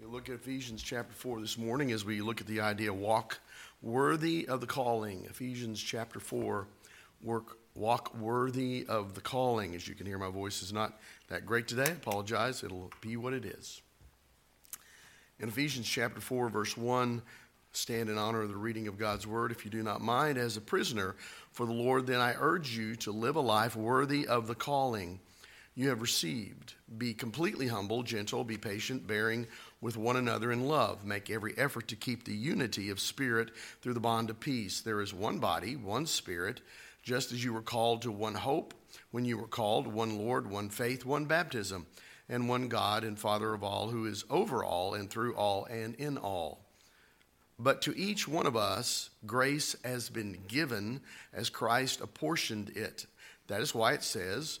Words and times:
We 0.00 0.06
look 0.06 0.28
at 0.28 0.34
Ephesians 0.34 0.82
chapter 0.82 1.14
4 1.14 1.40
this 1.40 1.56
morning 1.56 1.92
as 1.92 2.04
we 2.04 2.20
look 2.20 2.40
at 2.40 2.48
the 2.48 2.60
idea 2.60 2.92
walk 2.92 3.38
worthy 3.80 4.46
of 4.48 4.60
the 4.60 4.66
calling. 4.66 5.24
Ephesians 5.30 5.80
chapter 5.80 6.18
4, 6.18 6.66
work, 7.22 7.58
walk 7.76 8.12
worthy 8.16 8.84
of 8.88 9.14
the 9.14 9.20
calling. 9.20 9.76
As 9.76 9.86
you 9.86 9.94
can 9.94 10.04
hear, 10.04 10.18
my 10.18 10.30
voice 10.30 10.62
is 10.62 10.72
not 10.72 10.98
that 11.28 11.46
great 11.46 11.68
today. 11.68 11.84
I 11.84 11.92
apologize. 11.92 12.64
It'll 12.64 12.90
be 13.00 13.16
what 13.16 13.34
it 13.34 13.44
is. 13.44 13.82
In 15.38 15.48
Ephesians 15.48 15.88
chapter 15.88 16.20
4, 16.20 16.48
verse 16.48 16.76
1, 16.76 17.22
stand 17.70 18.08
in 18.08 18.18
honor 18.18 18.42
of 18.42 18.48
the 18.48 18.56
reading 18.56 18.88
of 18.88 18.98
God's 18.98 19.28
word. 19.28 19.52
If 19.52 19.64
you 19.64 19.70
do 19.70 19.84
not 19.84 20.00
mind, 20.00 20.38
as 20.38 20.56
a 20.56 20.60
prisoner 20.60 21.14
for 21.52 21.66
the 21.66 21.72
Lord, 21.72 22.08
then 22.08 22.20
I 22.20 22.34
urge 22.36 22.76
you 22.76 22.96
to 22.96 23.12
live 23.12 23.36
a 23.36 23.40
life 23.40 23.76
worthy 23.76 24.26
of 24.26 24.48
the 24.48 24.56
calling 24.56 25.20
you 25.74 25.88
have 25.88 26.00
received. 26.00 26.74
Be 26.98 27.14
completely 27.14 27.66
humble, 27.66 28.02
gentle, 28.02 28.44
be 28.44 28.56
patient, 28.56 29.06
bearing 29.06 29.46
with 29.84 29.98
one 29.98 30.16
another 30.16 30.50
in 30.50 30.66
love. 30.66 31.04
Make 31.04 31.28
every 31.28 31.52
effort 31.58 31.88
to 31.88 31.94
keep 31.94 32.24
the 32.24 32.32
unity 32.32 32.88
of 32.88 32.98
spirit 32.98 33.50
through 33.82 33.92
the 33.92 34.00
bond 34.00 34.30
of 34.30 34.40
peace. 34.40 34.80
There 34.80 35.02
is 35.02 35.12
one 35.12 35.40
body, 35.40 35.76
one 35.76 36.06
spirit, 36.06 36.62
just 37.02 37.32
as 37.32 37.44
you 37.44 37.52
were 37.52 37.60
called 37.60 38.00
to 38.00 38.10
one 38.10 38.34
hope 38.34 38.72
when 39.10 39.26
you 39.26 39.36
were 39.36 39.46
called, 39.46 39.86
one 39.86 40.16
Lord, 40.16 40.50
one 40.50 40.70
faith, 40.70 41.04
one 41.04 41.26
baptism, 41.26 41.84
and 42.30 42.48
one 42.48 42.68
God 42.68 43.04
and 43.04 43.18
Father 43.18 43.52
of 43.52 43.62
all, 43.62 43.90
who 43.90 44.06
is 44.06 44.24
over 44.30 44.64
all 44.64 44.94
and 44.94 45.10
through 45.10 45.34
all 45.34 45.66
and 45.66 45.94
in 45.96 46.16
all. 46.16 46.64
But 47.58 47.82
to 47.82 47.94
each 47.94 48.26
one 48.26 48.46
of 48.46 48.56
us, 48.56 49.10
grace 49.26 49.76
has 49.84 50.08
been 50.08 50.38
given 50.48 51.02
as 51.34 51.50
Christ 51.50 52.00
apportioned 52.00 52.70
it. 52.70 53.04
That 53.48 53.60
is 53.60 53.74
why 53.74 53.92
it 53.92 54.02
says, 54.02 54.60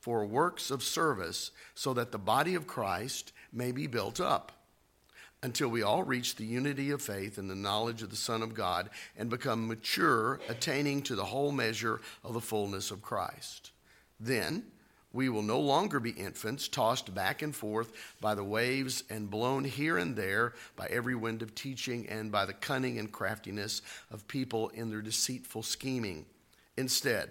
for 0.00 0.24
works 0.24 0.70
of 0.70 0.82
service 0.82 1.50
so 1.74 1.94
that 1.94 2.10
the 2.10 2.18
body 2.18 2.54
of 2.54 2.66
Christ 2.66 3.32
may 3.52 3.70
be 3.70 3.86
built 3.86 4.20
up 4.20 4.52
until 5.42 5.68
we 5.68 5.82
all 5.82 6.02
reach 6.02 6.36
the 6.36 6.44
unity 6.44 6.90
of 6.90 7.00
faith 7.00 7.38
and 7.38 7.48
the 7.48 7.54
knowledge 7.54 8.02
of 8.02 8.10
the 8.10 8.16
Son 8.16 8.42
of 8.42 8.54
God 8.54 8.90
and 9.16 9.30
become 9.30 9.68
mature, 9.68 10.40
attaining 10.48 11.02
to 11.02 11.14
the 11.14 11.24
whole 11.24 11.52
measure 11.52 12.00
of 12.24 12.34
the 12.34 12.40
fullness 12.40 12.90
of 12.90 13.02
Christ. 13.02 13.70
Then 14.18 14.64
we 15.12 15.28
will 15.28 15.42
no 15.42 15.58
longer 15.58 15.98
be 15.98 16.10
infants, 16.10 16.68
tossed 16.68 17.14
back 17.14 17.42
and 17.42 17.54
forth 17.54 17.92
by 18.20 18.34
the 18.34 18.44
waves 18.44 19.02
and 19.10 19.30
blown 19.30 19.64
here 19.64 19.98
and 19.98 20.14
there 20.14 20.54
by 20.76 20.86
every 20.86 21.16
wind 21.16 21.42
of 21.42 21.54
teaching 21.54 22.06
and 22.08 22.30
by 22.30 22.44
the 22.44 22.52
cunning 22.52 22.98
and 22.98 23.10
craftiness 23.10 23.82
of 24.10 24.28
people 24.28 24.68
in 24.68 24.90
their 24.90 25.02
deceitful 25.02 25.62
scheming. 25.62 26.26
Instead, 26.76 27.30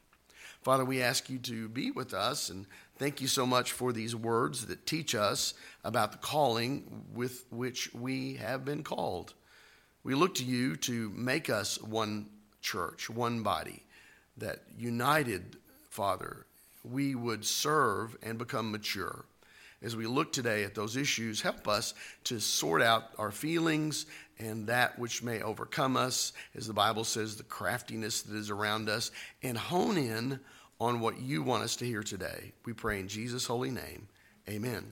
Father, 0.61 0.85
we 0.85 1.01
ask 1.01 1.27
you 1.27 1.39
to 1.39 1.67
be 1.69 1.89
with 1.89 2.13
us 2.13 2.49
and 2.51 2.67
thank 2.99 3.19
you 3.19 3.27
so 3.27 3.47
much 3.47 3.71
for 3.71 3.91
these 3.91 4.15
words 4.15 4.67
that 4.67 4.85
teach 4.85 5.15
us 5.15 5.55
about 5.83 6.11
the 6.11 6.19
calling 6.19 7.03
with 7.15 7.45
which 7.49 7.91
we 7.95 8.35
have 8.35 8.63
been 8.63 8.83
called. 8.83 9.33
We 10.03 10.13
look 10.13 10.35
to 10.35 10.43
you 10.43 10.75
to 10.77 11.09
make 11.15 11.49
us 11.49 11.81
one 11.81 12.27
church, 12.61 13.09
one 13.09 13.41
body, 13.41 13.81
that 14.37 14.59
united, 14.77 15.57
Father, 15.89 16.45
we 16.83 17.15
would 17.15 17.43
serve 17.43 18.15
and 18.21 18.37
become 18.37 18.71
mature. 18.71 19.25
As 19.81 19.95
we 19.95 20.05
look 20.05 20.31
today 20.31 20.63
at 20.63 20.75
those 20.75 20.95
issues, 20.95 21.41
help 21.41 21.67
us 21.67 21.95
to 22.25 22.39
sort 22.39 22.83
out 22.83 23.05
our 23.17 23.31
feelings 23.31 24.05
and 24.41 24.67
that 24.67 24.97
which 24.97 25.21
may 25.21 25.41
overcome 25.41 25.95
us, 25.95 26.33
as 26.55 26.67
the 26.67 26.73
Bible 26.73 27.03
says, 27.03 27.35
the 27.35 27.43
craftiness 27.43 28.23
that 28.23 28.35
is 28.35 28.49
around 28.49 28.89
us, 28.89 29.11
and 29.43 29.57
hone 29.57 29.97
in 29.97 30.39
on 30.79 30.99
what 30.99 31.21
you 31.21 31.43
want 31.43 31.63
us 31.63 31.75
to 31.77 31.85
hear 31.85 32.01
today. 32.01 32.51
We 32.65 32.73
pray 32.73 32.99
in 32.99 33.07
Jesus' 33.07 33.45
holy 33.45 33.69
name. 33.69 34.07
Amen. 34.49 34.87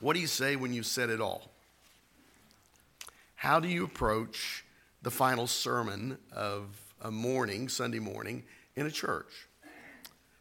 What 0.00 0.14
do 0.14 0.20
you 0.20 0.26
say 0.26 0.54
when 0.54 0.72
you've 0.72 0.86
said 0.86 1.10
it 1.10 1.20
all? 1.20 1.50
How 3.34 3.58
do 3.58 3.68
you 3.68 3.84
approach 3.84 4.64
the 5.02 5.10
final 5.10 5.46
sermon 5.46 6.18
of 6.32 6.66
a 7.00 7.10
morning, 7.10 7.68
Sunday 7.68 7.98
morning, 7.98 8.44
in 8.76 8.86
a 8.86 8.90
church? 8.90 9.48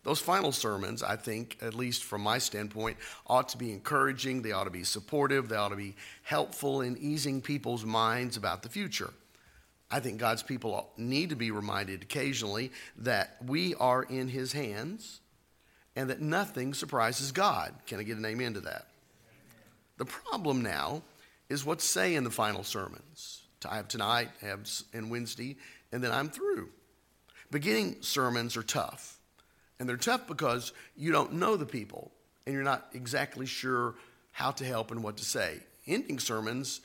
Those 0.03 0.19
final 0.19 0.51
sermons, 0.51 1.01
I 1.01 1.15
think, 1.15 1.57
at 1.61 1.73
least 1.73 2.03
from 2.03 2.21
my 2.21 2.37
standpoint, 2.37 2.97
ought 3.25 3.49
to 3.49 3.57
be 3.57 3.71
encouraging, 3.71 4.41
they 4.41 4.51
ought 4.51 4.65
to 4.65 4.69
be 4.69 4.83
supportive, 4.83 5.47
they 5.47 5.55
ought 5.55 5.69
to 5.69 5.77
be 5.77 5.95
helpful 6.23 6.81
in 6.81 6.97
easing 6.97 7.41
people's 7.41 7.85
minds 7.85 8.35
about 8.35 8.63
the 8.63 8.69
future. 8.69 9.13
I 9.89 10.01
think 10.01 10.17
God's 10.19 10.43
people 10.43 10.89
need 10.97 11.29
to 11.29 11.35
be 11.35 11.51
reminded 11.51 12.01
occasionally 12.01 12.71
that 12.97 13.37
we 13.45 13.75
are 13.75 14.03
in 14.03 14.27
His 14.27 14.51
hands 14.51 15.21
and 15.95 16.09
that 16.09 16.19
nothing 16.19 16.73
surprises 16.73 17.31
God. 17.31 17.73
Can 17.87 17.99
I 17.99 18.03
get 18.03 18.17
an 18.17 18.25
amen 18.25 18.55
to 18.55 18.61
that? 18.61 18.87
The 19.97 20.05
problem 20.05 20.63
now 20.63 21.03
is 21.47 21.63
what 21.63 21.79
to 21.79 21.85
say 21.85 22.15
in 22.15 22.23
the 22.23 22.31
final 22.31 22.63
sermons. 22.63 23.43
I 23.69 23.77
have 23.77 23.87
tonight, 23.87 24.29
I 24.41 24.47
have 24.47 24.69
and 24.93 25.09
Wednesday, 25.09 25.55
and 25.93 26.03
then 26.03 26.11
I'm 26.11 26.29
through. 26.29 26.69
Beginning 27.51 27.97
sermons 28.01 28.57
are 28.57 28.63
tough 28.63 29.12
and 29.83 29.89
they're 29.89 29.97
tough 29.97 30.27
because 30.27 30.71
you 30.95 31.11
don't 31.11 31.33
know 31.33 31.57
the 31.57 31.65
people 31.65 32.09
and 32.45 32.55
you're 32.55 32.63
not 32.63 32.87
exactly 32.93 33.45
sure 33.45 33.95
how 34.31 34.49
to 34.49 34.63
help 34.63 34.91
and 34.91 35.03
what 35.03 35.17
to 35.17 35.25
say. 35.25 35.59
Ending 35.85 36.19
sermons 36.19 36.79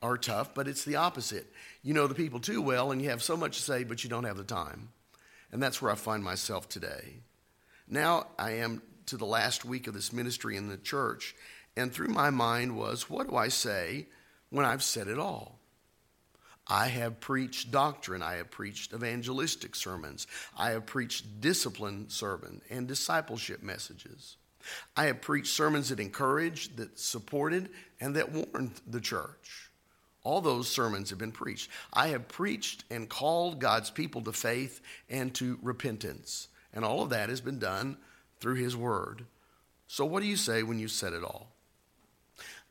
are 0.00 0.16
tough, 0.16 0.54
but 0.54 0.68
it's 0.68 0.84
the 0.84 0.94
opposite. 0.94 1.52
You 1.82 1.94
know 1.94 2.06
the 2.06 2.14
people 2.14 2.38
too 2.38 2.62
well 2.62 2.92
and 2.92 3.02
you 3.02 3.10
have 3.10 3.24
so 3.24 3.36
much 3.36 3.56
to 3.56 3.62
say, 3.64 3.82
but 3.82 4.04
you 4.04 4.08
don't 4.08 4.22
have 4.22 4.36
the 4.36 4.44
time. 4.44 4.90
And 5.50 5.60
that's 5.60 5.82
where 5.82 5.90
I 5.90 5.96
find 5.96 6.22
myself 6.22 6.68
today. 6.68 7.14
Now 7.88 8.28
I 8.38 8.52
am 8.52 8.82
to 9.06 9.16
the 9.16 9.26
last 9.26 9.64
week 9.64 9.88
of 9.88 9.94
this 9.94 10.12
ministry 10.12 10.56
in 10.56 10.68
the 10.68 10.76
church, 10.76 11.34
and 11.76 11.92
through 11.92 12.06
my 12.06 12.30
mind 12.30 12.76
was, 12.76 13.10
what 13.10 13.28
do 13.28 13.34
I 13.34 13.48
say 13.48 14.06
when 14.50 14.64
I've 14.64 14.84
said 14.84 15.08
it 15.08 15.18
all? 15.18 15.58
I 16.66 16.86
have 16.86 17.20
preached 17.20 17.70
doctrine. 17.70 18.22
I 18.22 18.36
have 18.36 18.50
preached 18.50 18.92
evangelistic 18.94 19.74
sermons. 19.74 20.26
I 20.56 20.70
have 20.70 20.86
preached 20.86 21.40
discipline 21.40 22.08
sermon 22.08 22.62
and 22.70 22.88
discipleship 22.88 23.62
messages. 23.62 24.36
I 24.96 25.04
have 25.06 25.20
preached 25.20 25.54
sermons 25.54 25.90
that 25.90 26.00
encouraged, 26.00 26.78
that 26.78 26.98
supported, 26.98 27.68
and 28.00 28.16
that 28.16 28.32
warned 28.32 28.72
the 28.86 29.00
church. 29.00 29.70
All 30.22 30.40
those 30.40 30.68
sermons 30.68 31.10
have 31.10 31.18
been 31.18 31.32
preached. 31.32 31.68
I 31.92 32.08
have 32.08 32.28
preached 32.28 32.84
and 32.90 33.10
called 33.10 33.58
God's 33.58 33.90
people 33.90 34.22
to 34.22 34.32
faith 34.32 34.80
and 35.10 35.34
to 35.34 35.58
repentance. 35.60 36.48
And 36.72 36.82
all 36.82 37.02
of 37.02 37.10
that 37.10 37.28
has 37.28 37.42
been 37.42 37.58
done 37.58 37.98
through 38.40 38.54
His 38.54 38.74
Word. 38.74 39.26
So, 39.86 40.06
what 40.06 40.22
do 40.22 40.26
you 40.26 40.36
say 40.36 40.62
when 40.62 40.78
you 40.78 40.88
said 40.88 41.12
it 41.12 41.22
all? 41.22 41.53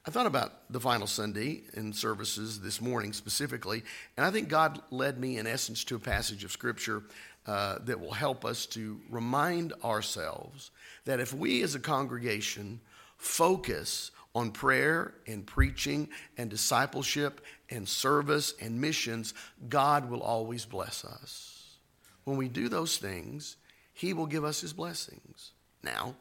I 0.06 0.12
thought 0.12 0.26
about 0.26 0.70
the 0.70 0.82
final 0.82 1.08
Sunday 1.08 1.62
in 1.76 1.94
services 1.94 2.60
this 2.60 2.82
morning 2.82 3.14
specifically, 3.14 3.84
and 4.18 4.26
I 4.26 4.32
think 4.32 4.50
God 4.50 4.82
led 4.92 5.18
me, 5.18 5.38
in 5.38 5.48
essence, 5.48 5.86
to 5.86 5.96
a 5.96 6.00
passage 6.00 6.44
of 6.44 6.52
Scripture 6.52 7.04
uh, 7.48 7.78
that 7.86 8.02
will 8.02 8.12
help 8.12 8.44
us 8.44 8.66
to 8.68 9.00
remind 9.10 9.72
ourselves 9.82 10.72
that 11.06 11.22
if 11.22 11.34
we 11.34 11.64
as 11.64 11.74
a 11.74 11.80
congregation 11.80 12.82
focus 13.16 14.12
on 14.36 14.52
prayer 14.52 15.14
and 15.26 15.48
preaching 15.48 16.10
and 16.38 16.50
discipleship 16.50 17.40
and 17.70 17.88
service 17.88 18.56
and 18.60 18.82
missions, 18.82 19.34
God 19.70 20.10
will 20.10 20.22
always 20.22 20.66
bless 20.66 21.06
us. 21.06 21.78
When 22.26 22.36
we 22.36 22.50
do 22.50 22.68
those 22.68 22.98
things, 22.98 23.56
He 23.94 24.12
will 24.12 24.26
give 24.26 24.44
us 24.44 24.60
His 24.60 24.74
blessings. 24.74 25.52
Now, 25.82 26.16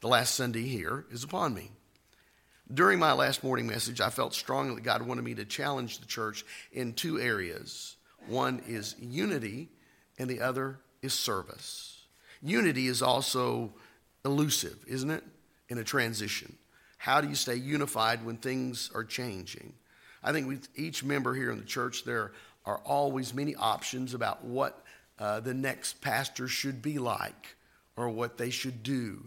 the 0.00 0.08
last 0.08 0.34
Sunday 0.34 0.66
here 0.66 1.04
is 1.12 1.22
upon 1.22 1.54
me. 1.54 1.70
During 2.72 2.98
my 2.98 3.12
last 3.12 3.44
morning 3.44 3.66
message, 3.66 4.00
I 4.00 4.08
felt 4.08 4.32
strongly 4.34 4.76
that 4.76 4.84
God 4.84 5.02
wanted 5.02 5.24
me 5.24 5.34
to 5.34 5.44
challenge 5.44 5.98
the 5.98 6.06
church 6.06 6.44
in 6.72 6.94
two 6.94 7.20
areas. 7.20 7.96
One 8.28 8.62
is 8.66 8.94
unity, 8.98 9.68
and 10.18 10.30
the 10.30 10.40
other, 10.40 10.78
is 11.02 11.12
service. 11.12 12.04
Unity 12.40 12.86
is 12.86 13.02
also 13.02 13.74
elusive, 14.24 14.78
isn't 14.86 15.10
it? 15.10 15.24
In 15.68 15.78
a 15.78 15.84
transition. 15.84 16.56
How 16.96 17.20
do 17.20 17.28
you 17.28 17.34
stay 17.34 17.56
unified 17.56 18.24
when 18.24 18.36
things 18.36 18.90
are 18.94 19.04
changing? 19.04 19.74
I 20.22 20.32
think 20.32 20.46
with 20.46 20.68
each 20.76 21.02
member 21.02 21.34
here 21.34 21.50
in 21.50 21.58
the 21.58 21.64
church, 21.64 22.04
there 22.04 22.32
are 22.64 22.78
always 22.84 23.34
many 23.34 23.54
options 23.56 24.14
about 24.14 24.44
what 24.44 24.82
uh, 25.18 25.40
the 25.40 25.52
next 25.52 26.00
pastor 26.00 26.48
should 26.48 26.80
be 26.80 26.98
like 26.98 27.56
or 27.96 28.08
what 28.08 28.38
they 28.38 28.50
should 28.50 28.82
do. 28.82 29.24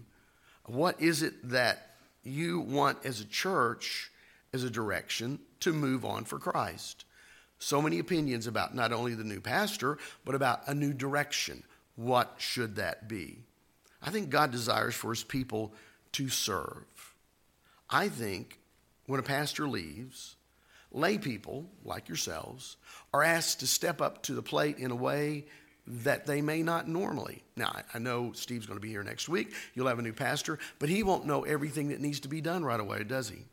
What 0.66 1.00
is 1.02 1.22
it 1.22 1.50
that 1.50 1.95
you 2.26 2.60
want 2.60 3.06
as 3.06 3.22
a 3.22 3.26
church, 3.26 4.12
as 4.52 4.64
a 4.64 4.70
direction 4.70 5.40
to 5.62 5.72
move 5.72 6.04
on 6.04 6.26
for 6.26 6.40
Christ? 6.40 7.06
So 7.60 7.82
many 7.82 8.00
opinions 8.00 8.48
about 8.48 8.76
not 8.76 8.92
only 8.92 9.16
the 9.16 9.24
new 9.24 9.40
pastor, 9.40 9.98
but 10.26 10.36
about 10.36 10.68
a 10.68 10.74
new 10.74 10.94
direction. 10.94 11.64
What 11.96 12.36
should 12.38 12.76
that 12.76 13.08
be? 13.08 13.38
I 14.02 14.10
think 14.10 14.30
God 14.30 14.52
desires 14.52 14.94
for 14.94 15.12
his 15.12 15.24
people 15.24 15.74
to 16.14 16.30
serve. 16.30 16.84
I 17.90 18.10
think 18.10 18.60
when 19.06 19.20
a 19.20 19.24
pastor 19.24 19.68
leaves, 19.68 20.36
lay 20.92 21.18
people 21.18 21.66
like 21.84 22.08
yourselves 22.08 22.78
are 23.14 23.24
asked 23.24 23.62
to 23.62 23.68
step 23.68 24.02
up 24.02 24.24
to 24.24 24.34
the 24.34 24.42
plate 24.42 24.78
in 24.78 24.92
a 24.92 24.96
way 24.96 25.46
that 25.88 26.26
they 26.26 26.42
may 26.42 26.64
not 26.64 26.88
normally. 26.88 27.44
Now, 27.56 27.76
I 27.94 28.00
know 28.00 28.32
Steve's 28.34 28.66
going 28.66 28.78
to 28.78 28.82
be 28.82 28.90
here 28.90 29.04
next 29.04 29.30
week. 29.30 29.54
You'll 29.74 29.88
have 29.88 30.00
a 30.00 30.04
new 30.04 30.14
pastor, 30.14 30.60
but 30.80 30.90
he 30.90 31.04
won't 31.04 31.26
know 31.26 31.44
everything 31.44 31.90
that 31.90 32.02
needs 32.02 32.22
to 32.22 32.28
be 32.28 32.42
done 32.42 32.64
right 32.64 32.80
away, 32.80 33.04
does 33.04 33.30
he? 33.30 33.46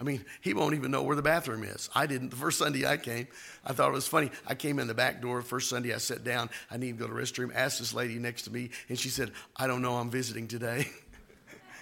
I 0.00 0.02
mean, 0.02 0.24
he 0.40 0.54
won't 0.54 0.74
even 0.74 0.90
know 0.90 1.02
where 1.02 1.14
the 1.14 1.22
bathroom 1.22 1.62
is. 1.62 1.90
I 1.94 2.06
didn't. 2.06 2.30
The 2.30 2.36
first 2.36 2.58
Sunday 2.58 2.86
I 2.86 2.96
came, 2.96 3.28
I 3.64 3.72
thought 3.72 3.90
it 3.90 3.94
was 3.94 4.08
funny. 4.08 4.30
I 4.46 4.54
came 4.54 4.78
in 4.78 4.86
the 4.86 4.94
back 4.94 5.20
door. 5.20 5.42
First 5.42 5.68
Sunday 5.68 5.94
I 5.94 5.98
sat 5.98 6.24
down. 6.24 6.48
I 6.70 6.78
need 6.78 6.92
to 6.92 6.98
go 6.98 7.06
to 7.06 7.14
the 7.14 7.20
restroom. 7.20 7.54
Asked 7.54 7.80
this 7.80 7.94
lady 7.94 8.18
next 8.18 8.42
to 8.42 8.52
me, 8.52 8.70
and 8.88 8.98
she 8.98 9.10
said, 9.10 9.30
I 9.56 9.66
don't 9.66 9.82
know. 9.82 9.96
I'm 9.96 10.10
visiting 10.10 10.48
today. 10.48 10.88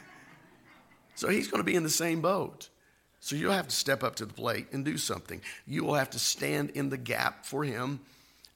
so 1.15 1.29
he's 1.29 1.49
going 1.49 1.61
to 1.61 1.65
be 1.65 1.77
in 1.77 1.85
the 1.85 1.91
same 1.91 2.21
boat. 2.21 2.69
So 3.21 3.37
you'll 3.37 3.53
have 3.53 3.69
to 3.69 3.75
step 3.75 4.03
up 4.03 4.17
to 4.17 4.27
the 4.27 4.35
plate 4.35 4.69
and 4.73 4.85
do 4.85 4.97
something. 4.97 5.41
You 5.67 5.85
will 5.85 5.95
have 5.95 6.11
to 6.11 6.19
stand 6.19 6.71
in 6.71 6.89
the 6.89 6.97
gap 6.97 7.47
for 7.47 7.65
him 7.65 8.01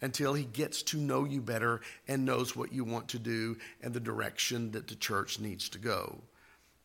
until 0.02 0.34
he 0.34 0.44
gets 0.44 0.82
to 0.82 0.98
know 0.98 1.24
you 1.24 1.40
better 1.40 1.80
and 2.06 2.24
knows 2.24 2.54
what 2.54 2.72
you 2.72 2.84
want 2.84 3.08
to 3.08 3.18
do 3.18 3.56
and 3.80 3.94
the 3.94 4.00
direction 4.00 4.72
that 4.72 4.88
the 4.88 4.96
church 4.96 5.40
needs 5.40 5.68
to 5.70 5.78
go. 5.78 6.18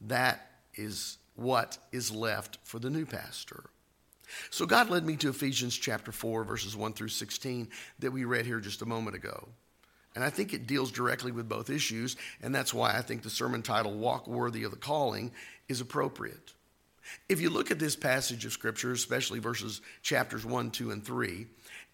That 0.01 0.51
is 0.75 1.17
what 1.35 1.77
is 1.91 2.11
left 2.11 2.59
for 2.63 2.79
the 2.79 2.89
new 2.89 3.05
pastor. 3.05 3.65
So 4.49 4.65
God 4.65 4.89
led 4.89 5.05
me 5.05 5.15
to 5.17 5.29
Ephesians 5.29 5.75
chapter 5.75 6.11
4, 6.11 6.43
verses 6.43 6.75
1 6.75 6.93
through 6.93 7.07
16, 7.09 7.69
that 7.99 8.11
we 8.11 8.25
read 8.25 8.45
here 8.45 8.59
just 8.59 8.81
a 8.81 8.85
moment 8.85 9.15
ago. 9.15 9.47
And 10.15 10.23
I 10.23 10.29
think 10.29 10.53
it 10.53 10.67
deals 10.67 10.91
directly 10.91 11.31
with 11.31 11.47
both 11.47 11.69
issues, 11.69 12.17
and 12.41 12.53
that's 12.53 12.73
why 12.73 12.95
I 12.95 13.01
think 13.01 13.21
the 13.21 13.29
sermon 13.29 13.61
title, 13.61 13.93
Walk 13.93 14.27
Worthy 14.27 14.63
of 14.63 14.71
the 14.71 14.77
Calling, 14.77 15.31
is 15.69 15.79
appropriate. 15.79 16.53
If 17.29 17.39
you 17.39 17.49
look 17.49 17.71
at 17.71 17.79
this 17.79 17.95
passage 17.95 18.43
of 18.45 18.51
Scripture, 18.51 18.91
especially 18.91 19.39
verses 19.39 19.81
chapters 20.01 20.45
1, 20.45 20.71
2, 20.71 20.91
and 20.91 21.05
3, 21.05 21.47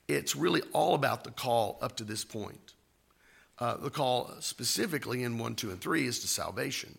it's 0.07 0.35
really 0.35 0.61
all 0.73 0.95
about 0.95 1.23
the 1.23 1.31
call 1.31 1.77
up 1.81 1.97
to 1.97 2.03
this 2.03 2.23
point. 2.23 2.73
Uh, 3.59 3.77
the 3.77 3.89
call 3.89 4.31
specifically 4.39 5.23
in 5.23 5.37
1, 5.37 5.55
2, 5.55 5.71
and 5.71 5.81
3 5.81 6.07
is 6.07 6.19
to 6.19 6.27
salvation. 6.27 6.97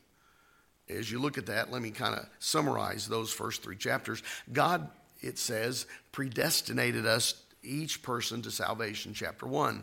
As 0.89 1.11
you 1.11 1.19
look 1.19 1.39
at 1.39 1.47
that, 1.47 1.73
let 1.73 1.83
me 1.83 1.91
kind 1.91 2.15
of 2.15 2.27
summarize 2.39 3.09
those 3.09 3.33
first 3.33 3.63
three 3.63 3.77
chapters. 3.77 4.23
God, 4.53 4.89
it 5.21 5.39
says, 5.39 5.87
predestinated 6.13 7.07
us, 7.07 7.43
each 7.63 8.03
person, 8.03 8.43
to 8.43 8.51
salvation, 8.51 9.15
chapter 9.15 9.47
1. 9.47 9.83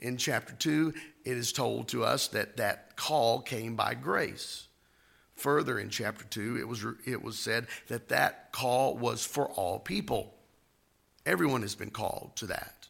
In 0.00 0.16
chapter 0.16 0.54
2, 0.54 0.92
it 1.24 1.36
is 1.36 1.52
told 1.52 1.88
to 1.88 2.04
us 2.04 2.28
that 2.28 2.56
that 2.56 2.96
call 2.96 3.40
came 3.40 3.74
by 3.74 3.94
grace. 3.94 4.66
Further 5.36 5.78
in 5.78 5.88
chapter 5.88 6.24
2, 6.24 6.58
it 6.58 6.66
was, 6.66 6.84
it 7.06 7.22
was 7.22 7.38
said 7.38 7.66
that 7.86 8.08
that 8.08 8.52
call 8.52 8.96
was 8.96 9.24
for 9.24 9.46
all 9.46 9.78
people. 9.78 10.34
Everyone 11.28 11.60
has 11.60 11.74
been 11.74 11.90
called 11.90 12.32
to 12.36 12.46
that. 12.46 12.88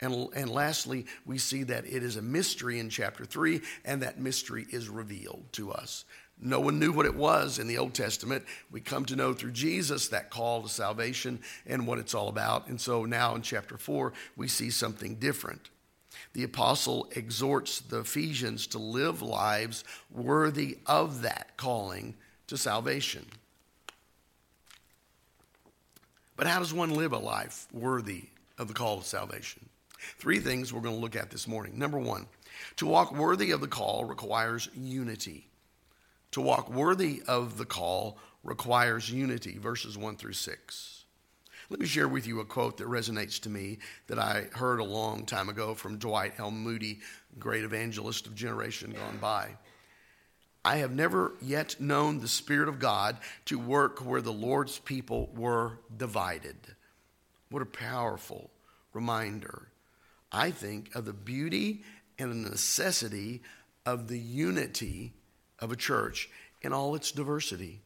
And, 0.00 0.28
and 0.36 0.48
lastly, 0.48 1.06
we 1.26 1.36
see 1.36 1.64
that 1.64 1.84
it 1.84 2.04
is 2.04 2.16
a 2.16 2.22
mystery 2.22 2.78
in 2.78 2.88
chapter 2.90 3.24
3, 3.24 3.60
and 3.84 4.02
that 4.02 4.20
mystery 4.20 4.66
is 4.70 4.88
revealed 4.88 5.44
to 5.52 5.72
us. 5.72 6.04
No 6.40 6.60
one 6.60 6.78
knew 6.78 6.92
what 6.92 7.06
it 7.06 7.16
was 7.16 7.58
in 7.58 7.66
the 7.66 7.78
Old 7.78 7.92
Testament. 7.92 8.44
We 8.70 8.80
come 8.80 9.04
to 9.06 9.16
know 9.16 9.32
through 9.32 9.50
Jesus 9.50 10.08
that 10.08 10.30
call 10.30 10.62
to 10.62 10.68
salvation 10.68 11.40
and 11.66 11.84
what 11.84 11.98
it's 11.98 12.14
all 12.14 12.28
about. 12.28 12.68
And 12.68 12.80
so 12.80 13.04
now 13.04 13.34
in 13.34 13.42
chapter 13.42 13.76
4, 13.76 14.12
we 14.36 14.46
see 14.46 14.70
something 14.70 15.16
different 15.16 15.68
the 16.34 16.44
apostle 16.44 17.08
exhorts 17.16 17.80
the 17.80 18.00
Ephesians 18.00 18.66
to 18.68 18.78
live 18.78 19.22
lives 19.22 19.82
worthy 20.10 20.78
of 20.86 21.22
that 21.22 21.56
calling 21.56 22.14
to 22.46 22.56
salvation. 22.56 23.26
But 26.42 26.50
how 26.50 26.58
does 26.58 26.74
one 26.74 26.90
live 26.90 27.12
a 27.12 27.18
life 27.18 27.68
worthy 27.72 28.24
of 28.58 28.66
the 28.66 28.74
call 28.74 28.98
to 28.98 29.06
salvation? 29.06 29.64
Three 30.18 30.40
things 30.40 30.72
we're 30.72 30.80
going 30.80 30.96
to 30.96 31.00
look 31.00 31.14
at 31.14 31.30
this 31.30 31.46
morning. 31.46 31.78
Number 31.78 32.00
one, 32.00 32.26
to 32.78 32.86
walk 32.86 33.14
worthy 33.14 33.52
of 33.52 33.60
the 33.60 33.68
call 33.68 34.04
requires 34.04 34.68
unity. 34.74 35.46
To 36.32 36.40
walk 36.40 36.68
worthy 36.68 37.22
of 37.28 37.58
the 37.58 37.64
call 37.64 38.18
requires 38.42 39.08
unity, 39.08 39.56
verses 39.56 39.96
1 39.96 40.16
through 40.16 40.32
6. 40.32 41.04
Let 41.70 41.78
me 41.78 41.86
share 41.86 42.08
with 42.08 42.26
you 42.26 42.40
a 42.40 42.44
quote 42.44 42.76
that 42.78 42.88
resonates 42.88 43.38
to 43.42 43.48
me 43.48 43.78
that 44.08 44.18
I 44.18 44.46
heard 44.52 44.80
a 44.80 44.84
long 44.84 45.24
time 45.24 45.48
ago 45.48 45.76
from 45.76 45.96
Dwight 45.96 46.32
L. 46.40 46.50
Moody, 46.50 46.98
great 47.38 47.62
evangelist 47.62 48.26
of 48.26 48.34
generation 48.34 48.90
gone 48.90 49.18
by. 49.18 49.50
I 50.64 50.76
have 50.76 50.92
never 50.92 51.32
yet 51.40 51.80
known 51.80 52.20
the 52.20 52.28
Spirit 52.28 52.68
of 52.68 52.78
God 52.78 53.18
to 53.46 53.58
work 53.58 54.04
where 54.04 54.22
the 54.22 54.32
Lord's 54.32 54.78
people 54.78 55.28
were 55.34 55.78
divided. 55.96 56.56
What 57.50 57.62
a 57.62 57.66
powerful 57.66 58.50
reminder. 58.92 59.68
I 60.30 60.50
think 60.50 60.94
of 60.94 61.04
the 61.04 61.12
beauty 61.12 61.82
and 62.18 62.30
the 62.30 62.50
necessity 62.50 63.42
of 63.84 64.08
the 64.08 64.18
unity 64.18 65.12
of 65.58 65.72
a 65.72 65.76
church 65.76 66.30
in 66.62 66.72
all 66.72 66.94
its 66.94 67.10
diversity. 67.10 67.80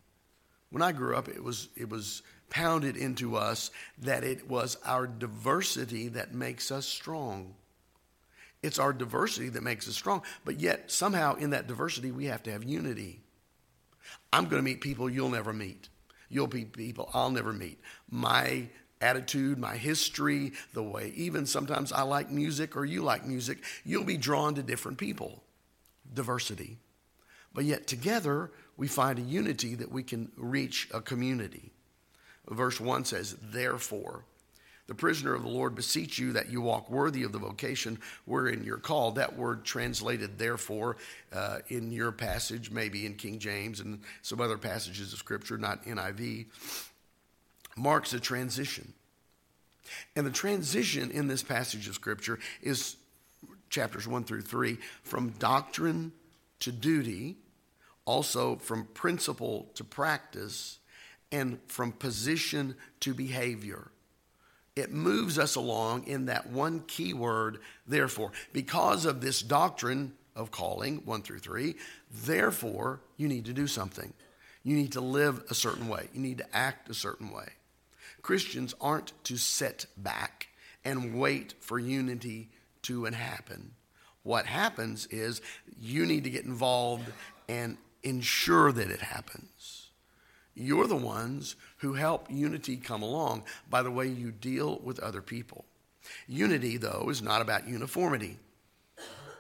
When 0.70 0.82
I 0.82 0.93
grew 0.93 1.17
up, 1.17 1.28
it 1.28 1.43
was, 1.43 1.69
it 1.76 1.88
was 1.88 2.23
pounded 2.50 2.96
into 2.96 3.37
us 3.37 3.70
that 3.99 4.23
it 4.23 4.49
was 4.49 4.76
our 4.84 5.06
diversity 5.06 6.08
that 6.08 6.34
makes 6.34 6.70
us 6.70 6.87
strong. 6.87 7.55
It's 8.62 8.79
our 8.79 8.93
diversity 8.93 9.49
that 9.50 9.62
makes 9.62 9.88
us 9.88 9.94
strong, 9.94 10.23
but 10.45 10.61
yet 10.61 10.90
somehow 10.90 11.35
in 11.35 11.50
that 11.50 11.66
diversity 11.66 12.11
we 12.11 12.26
have 12.26 12.42
to 12.45 12.52
have 12.52 12.64
unity. 12.64 13.21
I'm 14.33 14.45
going 14.45 14.59
to 14.59 14.64
meet 14.64 14.81
people 14.81 15.11
you'll 15.11 15.28
never 15.28 15.52
meet. 15.52 15.88
You'll 16.28 16.49
meet 16.49 16.73
people 16.73 17.11
I'll 17.14 17.31
never 17.31 17.52
meet. 17.52 17.81
My 18.11 18.69
attitude, 19.00 19.59
my 19.59 19.76
history, 19.76 20.52
the 20.73 20.83
way 20.83 21.12
even 21.16 21.47
sometimes 21.47 21.92
I 21.92 22.02
like 22.02 22.31
music 22.31 22.76
or 22.76 22.85
you 22.85 23.02
like 23.02 23.26
music, 23.26 23.59
you'll 23.85 24.04
be 24.04 24.16
drawn 24.16 24.54
to 24.54 24.62
different 24.62 24.99
people. 24.99 25.42
Diversity. 26.12 26.78
But 27.52 27.64
yet 27.64 27.87
together 27.87 28.50
we 28.76 28.88
find 28.88 29.19
a 29.19 29.23
unity 29.23 29.75
that 29.76 29.90
we 29.90 30.02
can 30.02 30.31
reach 30.37 30.88
a 30.92 31.00
community. 31.00 31.73
Verse 32.49 32.81
1 32.81 33.04
says, 33.04 33.37
Therefore, 33.42 34.25
the 34.87 34.95
prisoner 34.95 35.35
of 35.35 35.43
the 35.43 35.49
Lord 35.49 35.75
beseech 35.75 36.19
you 36.19 36.33
that 36.33 36.50
you 36.50 36.61
walk 36.61 36.90
worthy 36.90 37.25
of 37.25 37.33
the 37.33 37.38
vocation 37.38 37.99
wherein 38.25 38.62
you're 38.62 38.76
called. 38.76 39.16
That 39.16 39.37
word 39.37 39.64
translated, 39.64 40.38
therefore, 40.38 40.97
uh, 41.33 41.59
in 41.69 41.90
your 41.90 42.12
passage, 42.12 42.71
maybe 42.71 43.05
in 43.05 43.14
King 43.14 43.38
James 43.38 43.81
and 43.81 44.00
some 44.23 44.40
other 44.40 44.59
passages 44.59 45.12
of 45.12 45.19
Scripture, 45.19 45.59
not 45.59 45.85
NIV, 45.85 46.47
marks 47.76 48.12
a 48.12 48.21
transition. 48.21 48.93
And 50.14 50.26
the 50.26 50.31
transition 50.31 51.11
in 51.11 51.26
this 51.26 51.43
passage 51.43 51.88
of 51.88 51.95
Scripture 51.95 52.38
is 52.62 52.97
chapters 53.71 54.07
1 54.07 54.25
through 54.25 54.43
3 54.43 54.78
from 55.02 55.31
doctrine 55.31 56.12
to 56.61 56.71
duty, 56.71 57.37
also 58.05 58.57
from 58.57 58.85
principle 58.87 59.69
to 59.75 59.83
practice 59.83 60.78
and 61.33 61.59
from 61.66 61.90
position 61.90 62.76
to 63.00 63.12
behavior. 63.12 63.90
It 64.76 64.92
moves 64.92 65.38
us 65.38 65.56
along 65.56 66.06
in 66.06 66.26
that 66.26 66.50
one 66.50 66.80
key 66.87 67.14
word, 67.14 67.59
therefore. 67.87 68.33
Because 68.52 69.06
of 69.06 69.23
this 69.23 69.40
doctrine 69.40 70.12
of 70.37 70.50
calling, 70.50 70.99
one 71.06 71.23
through 71.23 71.38
three, 71.38 71.76
therefore, 72.11 73.00
you 73.16 73.26
need 73.26 73.47
to 73.47 73.54
do 73.54 73.66
something. 73.66 74.12
You 74.62 74.76
need 74.76 74.92
to 74.92 75.00
live 75.00 75.45
a 75.49 75.54
certain 75.54 75.88
way. 75.88 76.09
You 76.12 76.21
need 76.21 76.38
to 76.38 76.56
act 76.56 76.90
a 76.90 76.95
certain 76.95 77.33
way. 77.33 77.49
Christians 78.21 78.75
aren't 78.80 79.12
to 79.25 79.37
sit 79.37 79.87
back 79.97 80.49
and 80.85 81.18
wait 81.18 81.54
for 81.61 81.78
unity 81.78 82.50
to 82.83 83.04
happen. 83.04 83.73
What 84.25 84.47
happens 84.47 85.06
is 85.06 85.40
you 85.80 86.04
need 86.04 86.25
to 86.25 86.30
get 86.30 86.45
involved 86.45 87.06
and 87.49 87.78
ensure 88.02 88.73
that 88.73 88.90
it 88.90 89.00
happens. 89.00 89.86
You're 90.57 90.87
the 90.87 90.97
ones 90.97 91.55
who 91.77 91.93
help 91.93 92.27
unity 92.31 92.79
come 92.79 93.03
along 93.03 93.45
by 93.69 93.83
the 93.83 93.91
way 93.91 94.09
you 94.09 94.33
deal 94.33 94.81
with 94.83 94.99
other 94.99 95.21
people. 95.21 95.67
Unity, 96.27 96.79
though, 96.79 97.09
is 97.11 97.21
not 97.21 97.43
about 97.43 97.69
uniformity. 97.69 98.39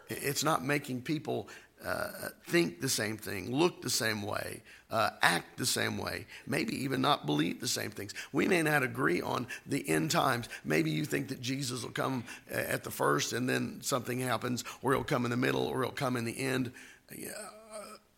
It's 0.08 0.44
not 0.44 0.62
making 0.62 1.02
people 1.02 1.48
uh, 1.84 2.08
think 2.48 2.80
the 2.80 2.88
same 2.88 3.16
thing, 3.16 3.50
look 3.54 3.80
the 3.80 3.90
same 3.90 4.22
way, 4.22 4.62
uh, 4.90 5.10
act 5.22 5.56
the 5.56 5.66
same 5.66 5.98
way, 5.98 6.26
maybe 6.46 6.74
even 6.84 7.00
not 7.00 7.26
believe 7.26 7.60
the 7.60 7.68
same 7.68 7.90
things. 7.90 8.12
We 8.32 8.46
may 8.46 8.62
not 8.62 8.82
agree 8.82 9.20
on 9.20 9.46
the 9.66 9.88
end 9.88 10.10
times. 10.10 10.48
Maybe 10.64 10.90
you 10.90 11.04
think 11.04 11.28
that 11.28 11.40
Jesus 11.40 11.82
will 11.82 11.90
come 11.90 12.24
uh, 12.52 12.56
at 12.56 12.84
the 12.84 12.90
first 12.90 13.32
and 13.32 13.48
then 13.48 13.78
something 13.82 14.18
happens, 14.18 14.64
or 14.82 14.92
he'll 14.92 15.04
come 15.04 15.24
in 15.24 15.30
the 15.30 15.36
middle, 15.36 15.66
or 15.66 15.82
he'll 15.82 15.92
come 15.92 16.16
in 16.16 16.24
the 16.24 16.38
end. 16.38 16.72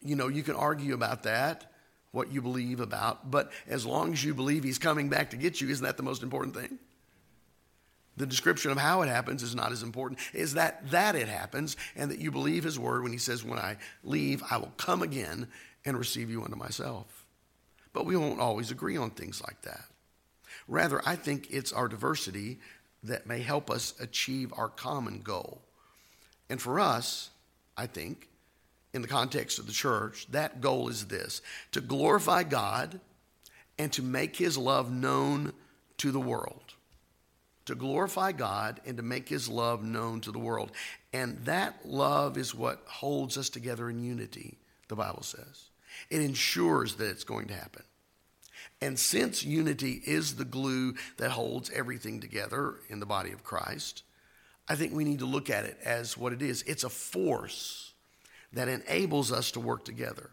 You 0.03 0.17
know, 0.17 0.29
you 0.29 0.43
can 0.43 0.55
argue 0.55 0.95
about 0.95 1.25
that, 1.25 1.73
what 2.13 2.33
you 2.33 2.41
believe 2.41 2.81
about, 2.81 3.31
but 3.31 3.53
as 3.67 3.85
long 3.85 4.13
as 4.13 4.25
you 4.25 4.35
believe 4.35 4.65
he's 4.65 4.79
coming 4.79 5.09
back 5.09 5.31
to 5.31 5.37
get 5.37 5.61
you, 5.61 5.69
isn't 5.69 5.85
that 5.85 5.97
the 5.97 6.03
most 6.03 6.23
important 6.23 6.57
thing? 6.57 6.79
The 8.17 8.27
description 8.27 8.73
of 8.73 8.79
how 8.79 9.03
it 9.03 9.09
happens 9.09 9.43
is 9.43 9.55
not 9.55 9.71
as 9.71 9.83
important. 9.83 10.19
Is 10.35 10.55
that 10.55 10.91
that 10.91 11.15
it 11.15 11.29
happens 11.29 11.77
and 11.95 12.11
that 12.11 12.19
you 12.19 12.33
believe 12.33 12.65
his 12.65 12.79
word 12.79 13.05
when 13.05 13.13
he 13.13 13.19
says, 13.19 13.45
When 13.45 13.61
I 13.61 13.77
leave, 14.03 14.43
I 14.51 14.57
will 14.57 14.73
come 14.77 15.03
again 15.03 15.47
and 15.85 15.97
receive 15.97 16.29
you 16.29 16.43
unto 16.43 16.57
myself. 16.57 17.25
But 17.93 18.07
we 18.07 18.17
won't 18.17 18.41
always 18.41 18.73
agree 18.73 18.97
on 18.97 19.11
things 19.11 19.41
like 19.41 19.63
that. 19.63 19.85
Rather, 20.67 21.01
I 21.07 21.15
think 21.15 21.49
it's 21.51 21.73
our 21.73 21.87
diversity 21.87 22.59
that 23.05 23.27
may 23.27 23.41
help 23.41 23.71
us 23.71 23.95
achieve 24.01 24.53
our 24.57 24.69
common 24.69 25.21
goal. 25.21 25.63
And 26.51 26.61
for 26.61 26.81
us, 26.81 27.31
I 27.77 27.87
think, 27.87 28.28
in 28.95 29.03
the 29.03 29.09
context 29.09 29.59
of 29.59 29.67
the 29.67 29.73
church, 29.73 30.27
that 30.31 30.61
goal 30.61 30.89
is 30.89 31.07
this 31.07 31.43
to 31.73 31.81
glorify 31.81 32.43
God 32.43 33.01
and 33.79 33.93
to 33.93 34.03
make 34.03 34.37
his 34.37 34.59
love 34.59 34.91
known 34.91 35.53
to 35.99 36.11
the 36.11 36.21
world 36.21 36.75
to 37.69 37.75
glorify 37.75 38.33
God 38.33 38.81
and 38.87 38.97
to 38.97 39.03
make 39.03 39.29
his 39.29 39.47
love 39.47 39.85
known 39.85 40.23
to 40.23 40.33
the 40.33 40.39
world. 40.39 40.73
And 41.13 41.37
that 41.45 41.75
love 41.85 42.39
is 42.39 42.55
what 42.55 42.83
holds 42.87 43.37
us 43.37 43.51
together 43.51 43.91
in 43.91 44.03
unity, 44.03 44.57
the 44.89 44.97
Bible 44.97 45.23
says. 45.23 45.69
It 46.09 46.23
ensures 46.23 46.95
that 46.95 47.11
it's 47.11 47.25
going 47.25 47.49
to 47.49 47.55
happen. 47.55 47.83
And 48.81 48.99
since 48.99 49.45
unity 49.45 50.01
is 50.07 50.37
the 50.37 50.47
glue 50.47 50.95
that 51.19 51.33
holds 51.33 51.69
everything 51.69 52.21
together 52.21 52.77
in 52.89 53.01
the 53.01 53.07
body 53.07 53.33
of 53.33 53.45
Christ, 53.45 54.03
I 54.67 54.75
think 54.75 54.95
we 54.95 55.05
need 55.05 55.19
to 55.19 55.27
look 55.27 55.51
at 55.51 55.67
it 55.67 55.77
as 55.85 56.17
what 56.17 56.33
it 56.33 56.41
is 56.41 56.63
it's 56.63 56.85
a 56.85 56.89
force 56.89 57.88
that 58.53 58.69
enables 58.69 59.33
us 59.33 59.51
to 59.53 59.61
work 59.61 59.85
together. 59.85 60.31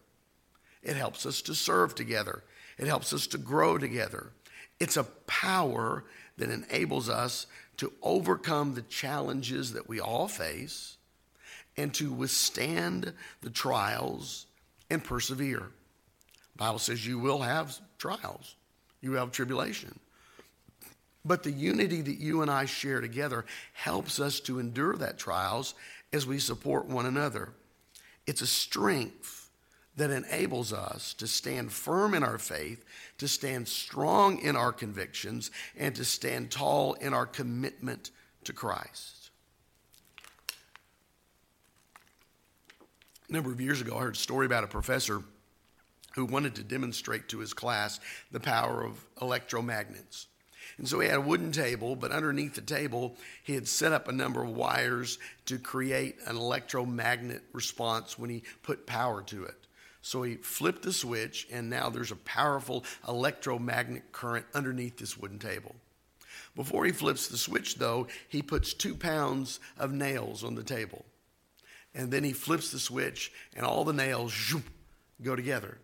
It 0.82 0.96
helps 0.96 1.26
us 1.26 1.42
to 1.44 1.56
serve 1.56 1.96
together. 1.96 2.44
It 2.78 2.88
helps 2.88 3.14
us 3.14 3.28
to 3.28 3.38
grow 3.38 3.78
together. 3.78 4.32
It's 4.80 4.98
a 4.98 5.04
power 5.04 6.04
that 6.38 6.50
enables 6.50 7.10
us 7.10 7.48
to 7.78 7.92
overcome 8.02 8.74
the 8.74 8.82
challenges 8.84 9.74
that 9.74 9.88
we 9.88 10.00
all 10.00 10.28
face 10.28 10.98
and 11.78 11.94
to 11.96 12.12
withstand 12.12 13.14
the 13.42 13.50
trials 13.50 14.46
and 14.90 15.04
persevere. 15.04 15.72
The 16.54 16.58
Bible 16.58 16.80
says 16.80 17.06
you 17.06 17.20
will 17.20 17.40
have 17.40 17.78
trials. 17.98 18.56
You 19.02 19.14
have 19.14 19.32
tribulation. 19.32 20.00
But 21.26 21.44
the 21.44 21.52
unity 21.52 22.02
that 22.02 22.20
you 22.20 22.42
and 22.44 22.52
I 22.52 22.66
share 22.66 23.02
together 23.02 23.46
helps 23.74 24.20
us 24.20 24.40
to 24.42 24.60
endure 24.60 24.96
that 24.98 25.18
trials 25.18 25.74
as 26.14 26.28
we 26.28 26.40
support 26.40 26.86
one 26.86 27.08
another. 27.08 27.52
It's 28.27 28.41
a 28.41 28.48
strength 28.48 29.50
that 29.98 30.10
enables 30.10 30.74
us 30.74 31.13
to 31.13 31.27
stand 31.27 31.72
firm 31.72 32.13
in 32.13 32.24
our 32.24 32.38
faith, 32.38 32.84
to 33.17 33.27
stand 33.27 33.67
strong 33.67 34.39
in 34.39 34.55
our 34.55 34.74
convictions, 34.74 35.51
and 35.77 35.96
to 35.96 36.03
stand 36.03 36.51
tall 36.51 36.94
in 36.94 37.13
our 37.13 37.25
commitment 37.25 38.12
to 38.44 38.53
Christ. 38.53 39.32
A 43.29 43.34
number 43.34 43.51
of 43.51 43.62
years 43.62 43.82
ago, 43.82 43.98
I 43.98 44.01
heard 44.01 44.15
a 44.15 44.20
story 44.20 44.46
about 44.46 44.63
a 44.63 44.67
professor 44.67 45.22
who 46.13 46.25
wanted 46.25 46.55
to 46.55 46.63
demonstrate 46.63 47.29
to 47.29 47.39
his 47.39 47.53
class 47.53 48.00
the 48.32 48.39
power 48.39 48.84
of 48.84 49.03
electromagnets. 49.17 50.27
And 50.77 50.88
so 50.88 51.00
he 51.00 51.08
had 51.08 51.17
a 51.17 51.22
wooden 51.22 51.51
table, 51.51 51.96
but 51.96 52.12
underneath 52.12 52.55
the 52.55 52.62
table, 52.62 53.15
he 53.44 53.53
had 53.55 53.67
set 53.67 53.94
up 53.94 54.08
a 54.08 54.13
number 54.13 54.44
of 54.44 54.50
wires 54.50 55.17
to 55.46 55.58
create 55.58 56.17
an 56.25 56.36
electromagnet 56.36 57.44
response 57.53 58.20
when 58.20 58.29
he 58.29 58.44
put 58.62 58.86
power 58.86 59.22
to 59.24 59.46
it. 59.46 59.67
So 60.01 60.22
he 60.22 60.36
flipped 60.36 60.84
the 60.84 60.94
switch, 60.94 61.48
and 61.51 61.70
now 61.70 61.89
there's 61.89 62.12
a 62.12 62.17
powerful 62.17 62.84
electromagnet 63.08 64.12
current 64.12 64.46
underneath 64.53 64.98
this 64.98 65.17
wooden 65.17 65.39
table. 65.39 65.75
Before 66.55 66.86
he 66.86 66.91
flips 66.91 67.27
the 67.27 67.38
switch, 67.38 67.75
though, 67.75 68.08
he 68.27 68.41
puts 68.41 68.74
two 68.74 68.96
pounds 68.96 69.60
of 69.77 69.91
nails 69.91 70.44
on 70.44 70.55
the 70.55 70.63
table. 70.63 71.05
And 71.94 72.12
then 72.12 72.24
he 72.24 72.34
flips 72.34 72.72
the 72.72 72.79
switch, 72.79 73.32
and 73.55 73.65
all 73.65 73.84
the 73.84 73.94
nails 73.94 74.34
zoom, 74.34 74.63
go 75.24 75.36
together. 75.36 75.77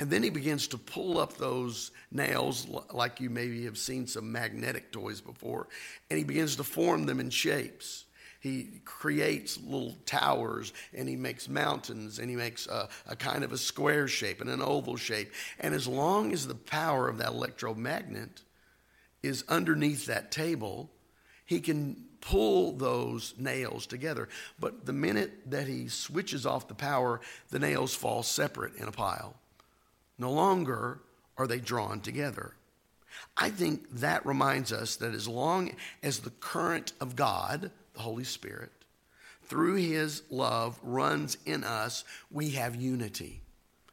And 0.00 0.10
then 0.10 0.22
he 0.22 0.30
begins 0.30 0.66
to 0.68 0.78
pull 0.78 1.18
up 1.18 1.36
those 1.36 1.92
nails 2.10 2.66
like 2.92 3.20
you 3.20 3.30
maybe 3.30 3.64
have 3.66 3.78
seen 3.78 4.06
some 4.06 4.32
magnetic 4.32 4.90
toys 4.90 5.20
before, 5.20 5.68
and 6.10 6.18
he 6.18 6.24
begins 6.24 6.56
to 6.56 6.64
form 6.64 7.06
them 7.06 7.20
in 7.20 7.30
shapes 7.30 8.06
he 8.40 8.80
creates 8.86 9.60
little 9.62 9.96
towers 10.06 10.72
and 10.94 11.06
he 11.06 11.14
makes 11.14 11.48
mountains 11.48 12.18
and 12.18 12.30
he 12.30 12.36
makes 12.36 12.66
a, 12.66 12.88
a, 13.06 13.14
kind 13.14 13.44
of 13.44 13.52
a 13.52 13.58
square 13.58 14.08
shape 14.08 14.40
and 14.40 14.48
an 14.48 14.62
oval 14.62 14.96
shape. 14.96 15.30
And 15.60 15.74
as 15.74 15.86
long 15.86 16.32
as 16.32 16.46
the 16.46 16.54
power 16.54 17.06
of 17.08 17.18
that 17.18 17.28
electromagnet 17.28 18.40
is 19.22 19.44
underneath 19.48 20.06
that 20.06 20.32
table, 20.32 20.90
he 21.44 21.60
can 21.60 22.06
pull 22.22 22.72
those 22.72 23.34
nails 23.36 23.86
together. 23.86 24.30
But 24.58 24.86
the 24.86 24.94
minute 24.94 25.50
that 25.50 25.68
he 25.68 25.88
switches 25.88 26.46
off 26.46 26.66
the 26.66 26.74
power, 26.74 27.20
the 27.50 27.58
nails 27.58 27.94
fall 27.94 28.22
separate 28.22 28.74
in 28.76 28.88
a 28.88 28.92
pile. 28.92 29.34
No 30.20 30.30
longer 30.30 31.00
are 31.38 31.46
they 31.46 31.58
drawn 31.58 32.00
together. 32.00 32.54
I 33.36 33.48
think 33.48 33.90
that 33.90 34.26
reminds 34.26 34.70
us 34.70 34.96
that 34.96 35.14
as 35.14 35.26
long 35.26 35.72
as 36.02 36.20
the 36.20 36.30
current 36.30 36.92
of 37.00 37.16
God, 37.16 37.70
the 37.94 38.00
Holy 38.00 38.24
Spirit, 38.24 38.70
through 39.44 39.76
his 39.76 40.22
love 40.30 40.78
runs 40.82 41.38
in 41.46 41.64
us, 41.64 42.04
we 42.30 42.50
have 42.50 42.76
unity. 42.76 43.40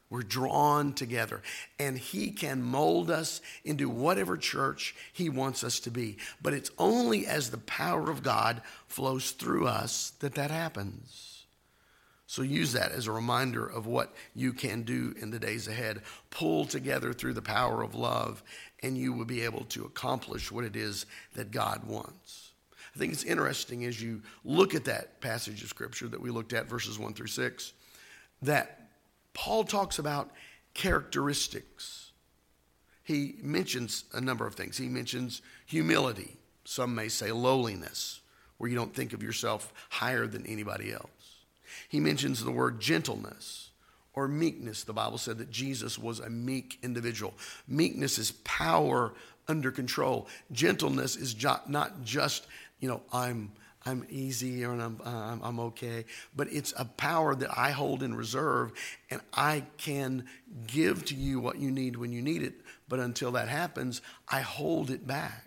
We're 0.10 0.22
drawn 0.22 0.93
together, 0.93 1.41
and 1.79 1.98
He 1.98 2.31
can 2.31 2.62
mold 2.62 3.12
us 3.12 3.41
into 3.65 3.89
whatever 3.89 4.38
church 4.38 4.96
He 5.12 5.27
wants 5.27 5.65
us 5.65 5.81
to 5.81 5.91
be. 5.91 6.17
But 6.41 6.53
it's 6.53 6.72
only 6.77 7.25
as 7.25 7.50
the 7.50 7.57
power 7.57 8.10
of 8.10 8.24
God 8.24 8.62
flows 8.88 9.31
through 9.31 9.67
us 9.67 10.12
that 10.19 10.36
that 10.36 10.50
happens. 10.50 11.37
So 12.29 12.41
use 12.41 12.74
that 12.74 12.91
as 12.91 13.07
a 13.07 13.12
reminder 13.12 13.65
of 13.65 13.88
what 13.88 14.13
you 14.36 14.51
can 14.51 14.84
do 14.84 15.15
in 15.19 15.31
the 15.31 15.39
days 15.39 15.69
ahead. 15.69 16.01
Pull 16.29 16.65
together 16.65 17.13
through 17.13 17.34
the 17.34 17.41
power 17.41 17.81
of 17.81 17.96
love, 17.96 18.43
and 18.84 18.98
you 18.98 19.13
will 19.13 19.25
be 19.25 19.41
able 19.41 19.63
to 19.65 19.86
accomplish 19.86 20.51
what 20.51 20.65
it 20.65 20.75
is 20.75 21.05
that 21.36 21.51
God 21.51 21.86
wants. 21.86 22.51
I 22.93 23.00
think 23.00 23.13
it's 23.13 23.24
interesting 23.24 23.86
as 23.86 24.01
you 24.01 24.22
look 24.43 24.75
at 24.75 24.86
that 24.86 25.22
passage 25.22 25.63
of 25.63 25.69
scripture 25.69 26.10
that 26.10 26.19
we 26.19 26.29
looked 26.29 26.51
at, 26.51 26.67
verses 26.67 27.00
1 27.00 27.13
through 27.13 27.27
6, 27.27 27.74
that 28.41 28.89
Paul 29.34 29.63
talks 29.63 29.98
about 29.98 30.29
characteristics. 30.74 32.12
He 33.03 33.36
mentions 33.41 34.03
a 34.13 34.19
number 34.19 34.46
of 34.46 34.55
things. 34.55 34.77
He 34.77 34.89
mentions 34.89 35.41
humility, 35.65 36.36
some 36.65 36.93
may 36.93 37.07
say 37.07 37.31
lowliness, 37.31 38.19
where 38.57 38.69
you 38.69 38.75
don't 38.75 38.93
think 38.93 39.13
of 39.13 39.24
yourself 39.24 39.72
higher 39.89 40.27
than 40.27 40.46
anybody 40.46 40.91
else. 40.91 41.10
He 41.89 42.00
mentions 42.00 42.43
the 42.43 42.51
word 42.51 42.79
gentleness 42.79 43.72
or 44.13 44.27
meekness. 44.27 44.84
The 44.84 44.93
Bible 44.93 45.17
said 45.17 45.38
that 45.38 45.51
Jesus 45.51 45.98
was 45.98 46.19
a 46.19 46.29
meek 46.29 46.79
individual. 46.84 47.34
Meekness 47.67 48.17
is 48.17 48.31
power 48.43 49.13
under 49.48 49.72
control. 49.72 50.27
Gentleness 50.51 51.15
is 51.15 51.36
not 51.67 52.03
just 52.03 52.48
you 52.79 52.88
know, 52.88 53.01
I'm 53.12 53.51
I'm 53.86 54.05
easy 54.10 54.65
or 54.65 54.74
I'm, 54.74 55.00
I'm, 55.05 55.41
I'm 55.41 55.60
okay. 55.62 56.05
But 56.36 56.51
it's 56.51 56.74
a 56.77 56.84
power 56.84 57.36
that 57.36 57.57
I 57.57 57.72
hold 57.72 58.03
in 58.03 58.13
reserve, 58.15 58.74
and 59.10 59.22
I 59.34 59.63
can 59.77 60.25
give 60.65 61.05
to 61.05 61.15
you 61.15 61.39
what 61.39 61.57
you 61.57 61.72
need 61.72 61.96
when 61.96 62.12
you 62.12 62.22
need 62.22 62.43
it. 62.43 62.55
But 62.89 63.00
until 63.00 63.31
that 63.34 63.48
happens, 63.48 64.01
I 64.27 64.41
hold 64.41 64.89
it 64.91 65.07
back. 65.07 65.46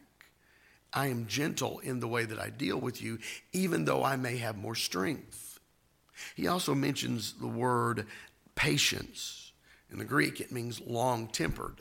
I 0.92 1.08
am 1.08 1.26
gentle 1.26 1.80
in 1.80 2.00
the 2.00 2.08
way 2.08 2.24
that 2.24 2.38
I 2.38 2.48
deal 2.48 2.78
with 2.78 3.02
you, 3.02 3.18
even 3.52 3.84
though 3.84 4.02
I 4.02 4.16
may 4.16 4.38
have 4.38 4.56
more 4.56 4.74
strength. 4.74 5.49
He 6.34 6.46
also 6.46 6.74
mentions 6.74 7.34
the 7.34 7.46
word 7.46 8.06
patience. 8.54 9.52
In 9.90 9.98
the 9.98 10.04
Greek, 10.04 10.40
it 10.40 10.52
means 10.52 10.80
long 10.80 11.26
tempered 11.28 11.78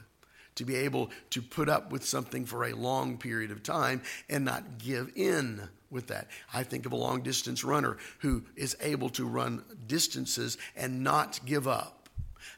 to 0.55 0.65
be 0.65 0.75
able 0.75 1.09
to 1.29 1.41
put 1.41 1.69
up 1.69 1.91
with 1.91 2.05
something 2.05 2.45
for 2.45 2.65
a 2.65 2.73
long 2.73 3.17
period 3.17 3.51
of 3.51 3.63
time 3.63 4.01
and 4.29 4.43
not 4.43 4.77
give 4.77 5.11
in 5.15 5.69
with 5.89 6.07
that. 6.07 6.27
I 6.53 6.63
think 6.63 6.85
of 6.85 6.91
a 6.91 6.97
long 6.97 7.21
distance 7.21 7.63
runner 7.63 7.97
who 8.19 8.43
is 8.55 8.75
able 8.81 9.09
to 9.11 9.25
run 9.25 9.63
distances 9.87 10.57
and 10.75 11.03
not 11.03 11.39
give 11.45 11.67
up. 11.67 12.09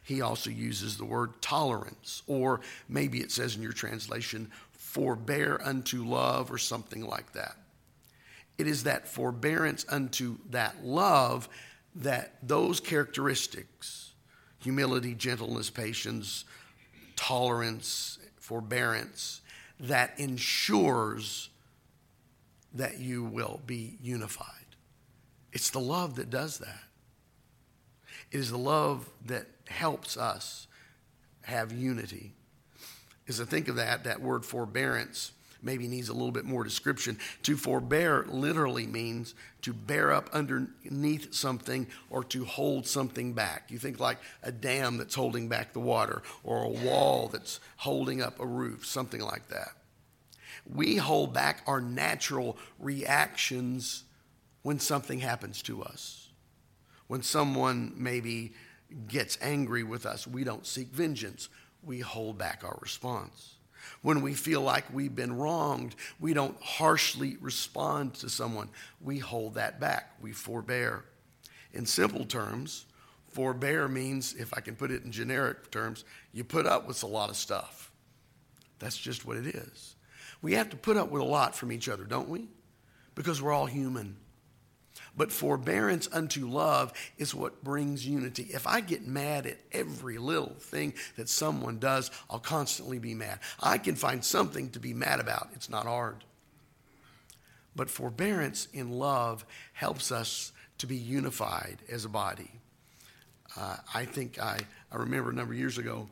He 0.03 0.21
also 0.21 0.49
uses 0.49 0.97
the 0.97 1.05
word 1.05 1.41
tolerance, 1.41 2.23
or 2.27 2.61
maybe 2.89 3.19
it 3.19 3.31
says 3.31 3.55
in 3.55 3.61
your 3.61 3.71
translation, 3.71 4.51
forbear 4.71 5.61
unto 5.63 6.03
love, 6.03 6.51
or 6.51 6.57
something 6.57 7.05
like 7.05 7.33
that. 7.33 7.55
it 8.57 8.67
is 8.67 8.83
that 8.83 9.07
forbearance 9.07 9.85
unto 9.89 10.37
that 10.51 10.85
love 10.85 11.49
that 11.95 12.35
those 12.41 12.79
characteristics 12.79 14.11
humility, 14.59 15.15
gentleness, 15.15 15.69
patience, 15.69 16.45
tolerance, 17.15 18.19
forbearance 18.37 19.41
that 19.79 20.13
ensures 20.19 21.49
that 22.73 22.99
you 22.99 23.23
will 23.23 23.59
be 23.65 23.97
unified. 24.01 24.47
It's 25.51 25.71
the 25.71 25.79
love 25.79 26.15
that 26.15 26.29
does 26.29 26.59
that. 26.59 26.83
It 28.31 28.39
is 28.39 28.51
the 28.51 28.57
love 28.57 29.09
that 29.25 29.47
helps 29.67 30.15
us 30.15 30.67
have 31.41 31.71
unity. 31.71 32.33
As 33.27 33.41
I 33.41 33.45
think 33.45 33.67
of 33.67 33.75
that, 33.75 34.03
that 34.03 34.21
word 34.21 34.45
forbearance 34.45 35.31
maybe 35.61 35.87
needs 35.87 36.09
a 36.09 36.13
little 36.13 36.31
bit 36.31 36.45
more 36.45 36.63
description. 36.63 37.17
To 37.43 37.55
forbear 37.55 38.25
literally 38.27 38.87
means 38.87 39.35
to 39.61 39.73
bear 39.73 40.11
up 40.11 40.29
underneath 40.33 41.33
something 41.33 41.87
or 42.09 42.23
to 42.25 42.45
hold 42.45 42.87
something 42.87 43.33
back. 43.33 43.69
You 43.69 43.77
think 43.77 43.99
like 43.99 44.17
a 44.43 44.51
dam 44.51 44.97
that's 44.97 45.15
holding 45.15 45.47
back 45.47 45.73
the 45.73 45.79
water 45.79 46.23
or 46.43 46.63
a 46.63 46.69
wall 46.69 47.27
that's 47.27 47.59
holding 47.77 48.21
up 48.21 48.39
a 48.39 48.45
roof, 48.45 48.85
something 48.85 49.21
like 49.21 49.47
that. 49.49 49.69
We 50.73 50.97
hold 50.97 51.33
back 51.33 51.63
our 51.67 51.81
natural 51.81 52.57
reactions 52.79 54.03
when 54.63 54.79
something 54.79 55.19
happens 55.19 55.61
to 55.63 55.83
us. 55.83 56.29
When 57.07 57.23
someone 57.23 57.93
maybe 57.97 58.53
gets 59.07 59.37
angry 59.41 59.83
with 59.83 60.05
us, 60.05 60.27
we 60.27 60.43
don't 60.43 60.65
seek 60.65 60.89
vengeance, 60.89 61.49
we 61.83 61.99
hold 61.99 62.37
back 62.37 62.63
our 62.63 62.77
response. 62.81 63.55
When 64.01 64.21
we 64.21 64.33
feel 64.33 64.61
like 64.61 64.93
we've 64.93 65.15
been 65.15 65.37
wronged, 65.37 65.95
we 66.19 66.33
don't 66.33 66.59
harshly 66.61 67.37
respond 67.39 68.15
to 68.15 68.29
someone. 68.29 68.69
We 68.99 69.19
hold 69.19 69.55
that 69.55 69.79
back. 69.79 70.11
We 70.21 70.31
forbear. 70.31 71.05
In 71.73 71.85
simple 71.85 72.25
terms, 72.25 72.85
forbear 73.29 73.87
means, 73.87 74.33
if 74.33 74.53
I 74.53 74.59
can 74.61 74.75
put 74.75 74.91
it 74.91 75.03
in 75.03 75.11
generic 75.11 75.71
terms, 75.71 76.03
you 76.33 76.43
put 76.43 76.65
up 76.65 76.87
with 76.87 77.03
a 77.03 77.07
lot 77.07 77.29
of 77.29 77.37
stuff. 77.37 77.91
That's 78.79 78.97
just 78.97 79.25
what 79.25 79.37
it 79.37 79.47
is. 79.47 79.95
We 80.41 80.53
have 80.53 80.69
to 80.71 80.77
put 80.77 80.97
up 80.97 81.11
with 81.11 81.21
a 81.21 81.25
lot 81.25 81.55
from 81.55 81.71
each 81.71 81.87
other, 81.87 82.03
don't 82.03 82.29
we? 82.29 82.47
Because 83.13 83.41
we're 83.41 83.53
all 83.53 83.67
human. 83.67 84.17
But 85.15 85.31
forbearance 85.31 86.07
unto 86.11 86.47
love 86.47 86.93
is 87.17 87.35
what 87.35 87.63
brings 87.63 88.07
unity. 88.07 88.47
If 88.49 88.65
I 88.65 88.79
get 88.79 89.05
mad 89.05 89.45
at 89.45 89.57
every 89.71 90.17
little 90.17 90.55
thing 90.57 90.93
that 91.17 91.27
someone 91.27 91.79
does, 91.79 92.11
I'll 92.29 92.39
constantly 92.39 92.97
be 92.97 93.13
mad. 93.13 93.39
I 93.59 93.77
can 93.77 93.95
find 93.95 94.23
something 94.23 94.69
to 94.71 94.79
be 94.79 94.93
mad 94.93 95.19
about, 95.19 95.49
it's 95.53 95.69
not 95.69 95.85
hard. 95.85 96.23
But 97.75 97.89
forbearance 97.89 98.67
in 98.73 98.91
love 98.91 99.45
helps 99.73 100.11
us 100.11 100.51
to 100.77 100.87
be 100.87 100.97
unified 100.97 101.77
as 101.89 102.05
a 102.05 102.09
body. 102.09 102.51
Uh, 103.57 103.77
I 103.93 104.05
think 104.05 104.39
I, 104.39 104.59
I 104.91 104.95
remember 104.95 105.29
a 105.29 105.33
number 105.33 105.53
of 105.53 105.59
years 105.59 105.77
ago, 105.77 106.07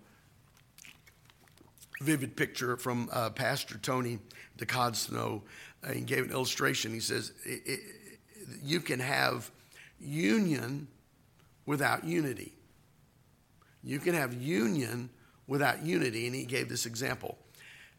vivid 2.01 2.35
picture 2.35 2.77
from 2.77 3.09
uh, 3.11 3.29
Pastor 3.29 3.77
Tony 3.77 4.19
DeCodsnow. 4.57 5.41
Uh, 5.83 5.91
he 5.91 6.01
gave 6.01 6.25
an 6.25 6.31
illustration. 6.31 6.93
He 6.93 6.99
says, 6.99 7.31
you 8.63 8.79
can 8.79 8.99
have 8.99 9.51
union 9.99 10.87
without 11.65 12.03
unity. 12.03 12.53
You 13.83 13.99
can 13.99 14.13
have 14.13 14.33
union 14.33 15.09
without 15.47 15.83
unity. 15.83 16.25
And 16.25 16.35
he 16.35 16.45
gave 16.45 16.69
this 16.69 16.85
example 16.85 17.37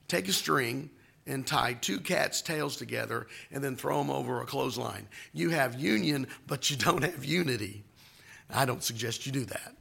take 0.09 0.28
a 0.28 0.33
string 0.33 0.90
and 1.26 1.47
tie 1.47 1.75
two 1.75 2.00
cats' 2.00 2.42
tails 2.42 2.76
together 2.76 3.26
and 3.52 3.62
then 3.62 3.76
throw 3.76 3.99
them 3.99 4.11
over 4.11 4.40
a 4.40 4.47
clothesline. 4.47 5.07
You 5.33 5.50
have 5.50 5.78
union, 5.78 6.26
but 6.47 6.71
you 6.71 6.76
don't 6.76 7.04
have 7.04 7.25
unity. 7.25 7.85
I 8.52 8.64
don't 8.64 8.83
suggest 8.83 9.26
you 9.26 9.33
do 9.33 9.45
that, 9.45 9.76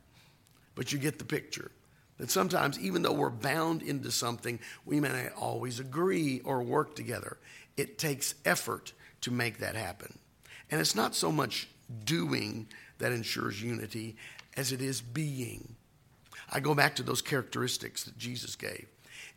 but 0.76 0.93
you 0.93 1.00
get 1.00 1.17
the 1.17 1.26
picture. 1.26 1.72
That 2.17 2.30
sometimes, 2.30 2.78
even 2.80 3.02
though 3.02 3.13
we're 3.13 3.30
bound 3.30 3.82
into 3.82 4.12
something, 4.12 4.60
we 4.86 5.00
may 5.00 5.08
not 5.08 5.34
always 5.38 5.80
agree 5.80 6.41
or 6.43 6.62
work 6.62 6.96
together. 6.96 7.38
It 7.78 7.98
takes 7.98 8.36
effort 8.46 8.93
to 9.22 9.32
make 9.32 9.60
that 9.60 9.76
happen. 9.76 10.18
And 10.71 10.79
it's 10.79 10.95
not 10.95 11.15
so 11.15 11.32
much 11.32 11.67
doing 12.05 12.67
that 12.99 13.12
ensures 13.12 13.62
unity 13.62 14.15
as 14.55 14.71
it 14.71 14.82
is 14.82 15.01
being. 15.01 15.75
I 16.51 16.60
go 16.60 16.73
back 16.75 16.95
to 16.95 17.03
those 17.03 17.21
characteristics 17.21 18.03
that 18.03 18.17
Jesus 18.17 18.55
gave. 18.55 18.88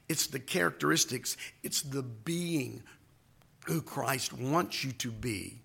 It's 0.09 0.27
the 0.27 0.41
characteristics, 0.41 1.37
it's 1.63 1.83
the 1.83 2.03
being 2.03 2.83
who 3.67 3.81
Christ 3.81 4.33
wants 4.33 4.83
you 4.85 4.93
to 4.93 5.11
be 5.11 5.61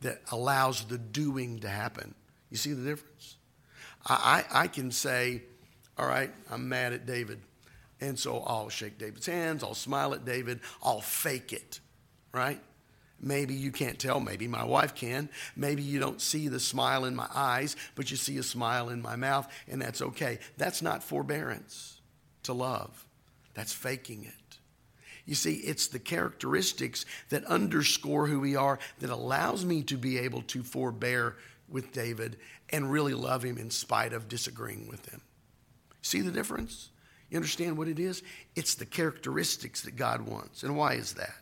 that 0.00 0.22
allows 0.30 0.84
the 0.84 0.98
doing 0.98 1.60
to 1.60 1.68
happen. 1.68 2.14
You 2.50 2.56
see 2.56 2.72
the 2.72 2.88
difference? 2.88 3.36
I, 4.06 4.44
I, 4.52 4.62
I 4.62 4.66
can 4.66 4.90
say, 4.90 5.42
all 5.98 6.06
right, 6.06 6.30
I'm 6.50 6.68
mad 6.68 6.92
at 6.92 7.06
David. 7.06 7.40
And 8.00 8.18
so 8.18 8.40
I'll 8.40 8.68
shake 8.68 8.98
David's 8.98 9.26
hands, 9.26 9.62
I'll 9.62 9.74
smile 9.74 10.12
at 10.14 10.24
David, 10.24 10.60
I'll 10.82 11.00
fake 11.00 11.52
it, 11.52 11.80
right? 12.32 12.60
Maybe 13.22 13.54
you 13.54 13.70
can't 13.70 13.98
tell. 13.98 14.18
Maybe 14.18 14.48
my 14.48 14.64
wife 14.64 14.94
can. 14.94 15.28
Maybe 15.54 15.82
you 15.82 16.00
don't 16.00 16.20
see 16.20 16.48
the 16.48 16.58
smile 16.58 17.04
in 17.04 17.14
my 17.14 17.28
eyes, 17.32 17.76
but 17.94 18.10
you 18.10 18.16
see 18.16 18.36
a 18.38 18.42
smile 18.42 18.88
in 18.88 19.00
my 19.00 19.14
mouth, 19.14 19.50
and 19.68 19.80
that's 19.80 20.02
okay. 20.02 20.40
That's 20.58 20.82
not 20.82 21.04
forbearance 21.04 22.00
to 22.42 22.52
love, 22.52 23.06
that's 23.54 23.72
faking 23.72 24.24
it. 24.24 24.58
You 25.24 25.36
see, 25.36 25.54
it's 25.54 25.86
the 25.86 26.00
characteristics 26.00 27.06
that 27.28 27.44
underscore 27.44 28.26
who 28.26 28.40
we 28.40 28.56
are 28.56 28.80
that 28.98 29.10
allows 29.10 29.64
me 29.64 29.84
to 29.84 29.96
be 29.96 30.18
able 30.18 30.42
to 30.42 30.64
forbear 30.64 31.36
with 31.68 31.92
David 31.92 32.38
and 32.70 32.90
really 32.90 33.14
love 33.14 33.44
him 33.44 33.56
in 33.56 33.70
spite 33.70 34.12
of 34.12 34.28
disagreeing 34.28 34.88
with 34.88 35.08
him. 35.08 35.20
See 36.02 36.22
the 36.22 36.32
difference? 36.32 36.90
You 37.30 37.36
understand 37.36 37.78
what 37.78 37.86
it 37.86 38.00
is? 38.00 38.22
It's 38.56 38.74
the 38.74 38.84
characteristics 38.84 39.82
that 39.82 39.94
God 39.94 40.22
wants. 40.22 40.64
And 40.64 40.76
why 40.76 40.94
is 40.94 41.14
that? 41.14 41.41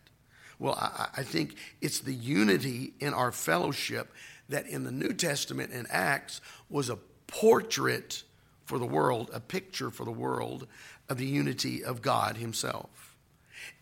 Well, 0.61 0.75
I, 0.75 1.09
I 1.16 1.23
think 1.25 1.57
it's 1.81 2.01
the 2.01 2.14
unity 2.14 2.92
in 3.01 3.14
our 3.14 3.33
fellowship 3.33 4.12
that 4.51 4.66
in 4.66 4.85
the 4.85 4.92
New 4.92 5.14
Testament 5.14 5.73
and 5.73 5.87
Acts 5.90 6.40
was 6.68 6.90
a 6.90 6.99
portrait 7.27 8.23
for 8.66 8.79
the 8.79 8.87
world, 8.87 9.31
a 9.33 9.40
picture 9.40 9.90
for 9.90 10.05
the 10.05 10.12
world 10.12 10.68
of 11.09 11.16
the 11.16 11.27
unity 11.27 11.83
of 11.83 12.03
God 12.03 12.37
Himself. 12.37 13.16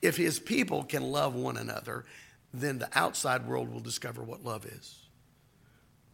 If 0.01 0.17
His 0.17 0.39
people 0.39 0.85
can 0.85 1.03
love 1.03 1.35
one 1.35 1.57
another, 1.57 2.05
then 2.55 2.79
the 2.79 2.89
outside 2.95 3.47
world 3.47 3.71
will 3.71 3.81
discover 3.81 4.23
what 4.23 4.45
love 4.45 4.65
is. 4.65 4.97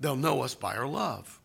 They'll 0.01 0.17
know 0.17 0.43
us 0.43 0.55
by 0.55 0.77
our 0.77 0.89
love, 0.89 1.41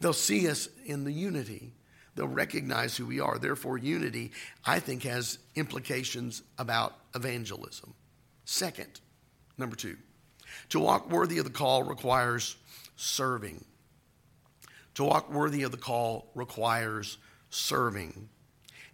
they'll 0.00 0.12
see 0.12 0.48
us 0.48 0.68
in 0.84 1.04
the 1.04 1.12
unity. 1.12 1.72
They'll 2.16 2.28
recognize 2.28 2.96
who 2.96 3.06
we 3.06 3.18
are. 3.18 3.38
Therefore, 3.38 3.76
unity, 3.76 4.30
I 4.64 4.78
think, 4.78 5.02
has 5.02 5.38
implications 5.56 6.44
about 6.58 6.94
evangelism. 7.12 7.92
Second, 8.44 9.00
number 9.56 9.76
two, 9.76 9.96
to 10.68 10.80
walk 10.80 11.10
worthy 11.10 11.38
of 11.38 11.44
the 11.44 11.50
call 11.50 11.82
requires 11.82 12.56
serving. 12.96 13.64
To 14.94 15.04
walk 15.04 15.30
worthy 15.30 15.62
of 15.62 15.72
the 15.72 15.76
call 15.76 16.30
requires 16.34 17.18
serving. 17.50 18.28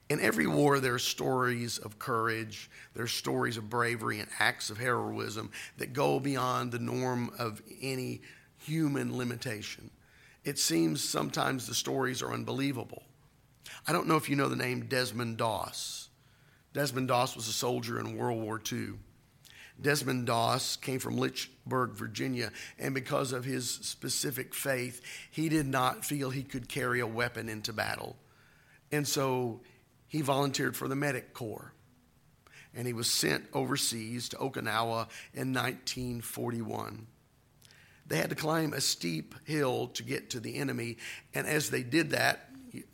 In 0.09 0.21
every 0.21 0.47
war, 0.47 0.81
there 0.81 0.95
are 0.95 0.99
stories 0.99 1.79
of 1.79 1.99
courage, 1.99 2.71
there 2.95 3.05
are 3.05 3.09
stories 3.09 3.57
of 3.57 3.71
bravery 3.71 4.19
and 4.19 4.29
acts 4.39 4.71
of 4.71 4.79
heroism 4.79 5.51
that 5.79 5.93
go 5.93 6.19
beyond 6.19 6.73
the 6.73 6.79
norm 6.79 7.31
of 7.39 7.63
any 7.81 8.23
human 8.59 9.17
limitation. 9.17 9.91
It 10.45 10.59
seems 10.59 11.03
sometimes 11.03 11.67
the 11.67 11.75
stories 11.75 12.23
are 12.23 12.33
unbelievable. 12.33 13.05
I 13.87 13.93
don't 13.93 14.09
know 14.09 14.17
if 14.17 14.29
you 14.29 14.37
know 14.37 14.49
the 14.49 14.57
name 14.57 14.87
Desmond 14.87 15.37
Doss. 15.37 16.09
Desmond 16.73 17.09
Doss 17.09 17.37
was 17.37 17.47
a 17.47 17.53
soldier 17.53 18.01
in 18.01 18.17
World 18.17 18.43
War 18.43 18.61
II. 18.73 18.95
Desmond 19.83 20.27
Doss 20.27 20.77
came 20.77 20.99
from 20.99 21.17
Lynchburg, 21.17 21.93
Virginia, 21.93 22.53
and 22.79 22.95
because 22.95 23.33
of 23.33 23.45
his 23.45 23.71
specific 23.71 24.55
faith, 24.55 25.01
he 25.31 25.49
did 25.49 25.67
not 25.67 26.05
feel 26.05 26.31
he 26.31 26.43
could 26.43 26.69
carry 26.69 27.01
a 27.01 27.07
weapon 27.07 27.49
into 27.49 27.73
battle. 27.73 28.17
And 28.93 29.07
so 29.07 29.61
he 30.09 30.21
volunteered 30.21 30.77
for 30.77 30.89
the 30.89 30.97
Medic 30.97 31.33
Corps. 31.33 31.73
And 32.75 32.87
he 32.87 32.93
was 32.93 33.11
sent 33.11 33.45
overseas 33.53 34.29
to 34.29 34.37
Okinawa 34.37 35.09
in 35.35 35.53
1941. 35.53 37.07
They 38.07 38.17
had 38.17 38.31
to 38.31 38.37
climb 38.37 38.73
a 38.73 38.81
steep 38.81 39.35
hill 39.45 39.89
to 39.89 40.03
get 40.03 40.31
to 40.31 40.41
the 40.41 40.57
enemy, 40.57 40.99
and 41.35 41.47
as 41.47 41.71
they 41.71 41.83
did 41.83 42.11
that, 42.11 42.51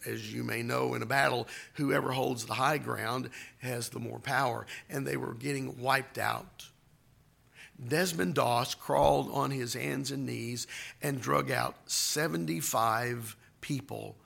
as 0.07 0.33
you 0.33 0.42
may 0.44 0.62
know, 0.62 0.94
in 0.94 1.03
a 1.03 1.07
battle, 1.07 1.49
whoever 1.75 2.12
holds 2.12 2.46
the 2.46 2.55
high 2.55 2.79
ground 2.79 3.31
has 3.59 3.88
the 3.88 3.99
more 3.99 4.18
power. 4.18 4.66
And 4.88 5.07
they 5.07 5.16
were 5.16 5.35
getting 5.35 5.81
wiped 5.81 6.18
out. 6.18 6.68
Desmond 7.84 8.34
Doss 8.34 8.74
crawled 8.74 9.30
on 9.32 9.50
his 9.50 9.74
hands 9.74 10.10
and 10.10 10.26
knees 10.26 10.66
and 11.02 11.20
drug 11.20 11.50
out 11.50 11.74
75 11.90 13.36
people 13.60 14.16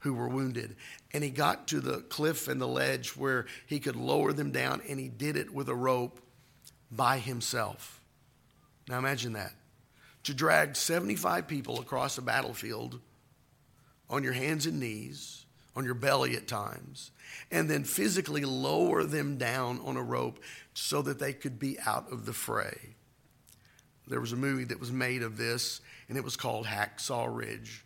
who 0.00 0.14
were 0.14 0.28
wounded. 0.28 0.76
And 1.12 1.22
he 1.24 1.30
got 1.30 1.68
to 1.68 1.80
the 1.80 2.00
cliff 2.00 2.48
and 2.48 2.60
the 2.60 2.66
ledge 2.66 3.16
where 3.16 3.46
he 3.66 3.80
could 3.80 3.96
lower 3.96 4.32
them 4.32 4.50
down, 4.50 4.82
and 4.88 4.98
he 4.98 5.08
did 5.08 5.36
it 5.36 5.52
with 5.52 5.68
a 5.68 5.74
rope 5.74 6.20
by 6.90 7.18
himself. 7.18 8.00
Now 8.88 8.98
imagine 8.98 9.34
that. 9.34 9.52
To 10.24 10.34
drag 10.34 10.76
75 10.76 11.46
people 11.46 11.80
across 11.80 12.18
a 12.18 12.22
battlefield 12.22 13.00
on 14.10 14.24
your 14.24 14.32
hands 14.32 14.66
and 14.66 14.80
knees, 14.80 15.46
on 15.78 15.84
your 15.84 15.94
belly 15.94 16.34
at 16.34 16.48
times, 16.48 17.12
and 17.52 17.70
then 17.70 17.84
physically 17.84 18.44
lower 18.44 19.04
them 19.04 19.38
down 19.38 19.80
on 19.84 19.96
a 19.96 20.02
rope 20.02 20.40
so 20.74 21.00
that 21.02 21.20
they 21.20 21.32
could 21.32 21.56
be 21.56 21.78
out 21.86 22.10
of 22.10 22.26
the 22.26 22.32
fray. 22.32 22.96
There 24.08 24.20
was 24.20 24.32
a 24.32 24.36
movie 24.36 24.64
that 24.64 24.80
was 24.80 24.90
made 24.90 25.22
of 25.22 25.36
this, 25.36 25.80
and 26.08 26.18
it 26.18 26.24
was 26.24 26.36
called 26.36 26.66
Hacksaw 26.66 27.28
Ridge. 27.30 27.84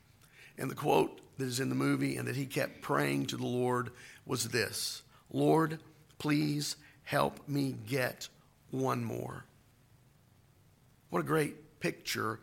And 0.57 0.71
the 0.71 0.75
quote 0.75 1.21
that 1.37 1.45
is 1.45 1.61
in 1.61 1.69
the 1.69 1.75
movie 1.75 2.17
and 2.17 2.27
that 2.29 2.37
he 2.37 2.47
kept 2.47 2.81
praying 2.81 3.27
to 3.27 3.37
the 3.37 3.47
Lord 3.47 3.91
was 4.25 4.49
this 4.49 5.03
Lord, 5.31 5.79
please 6.19 6.77
help 7.05 7.47
me 7.47 7.77
get 7.87 8.27
one 8.71 9.05
more. 9.05 9.45
What 11.11 11.21
a 11.21 11.25
great 11.25 11.79
picture 11.79 12.41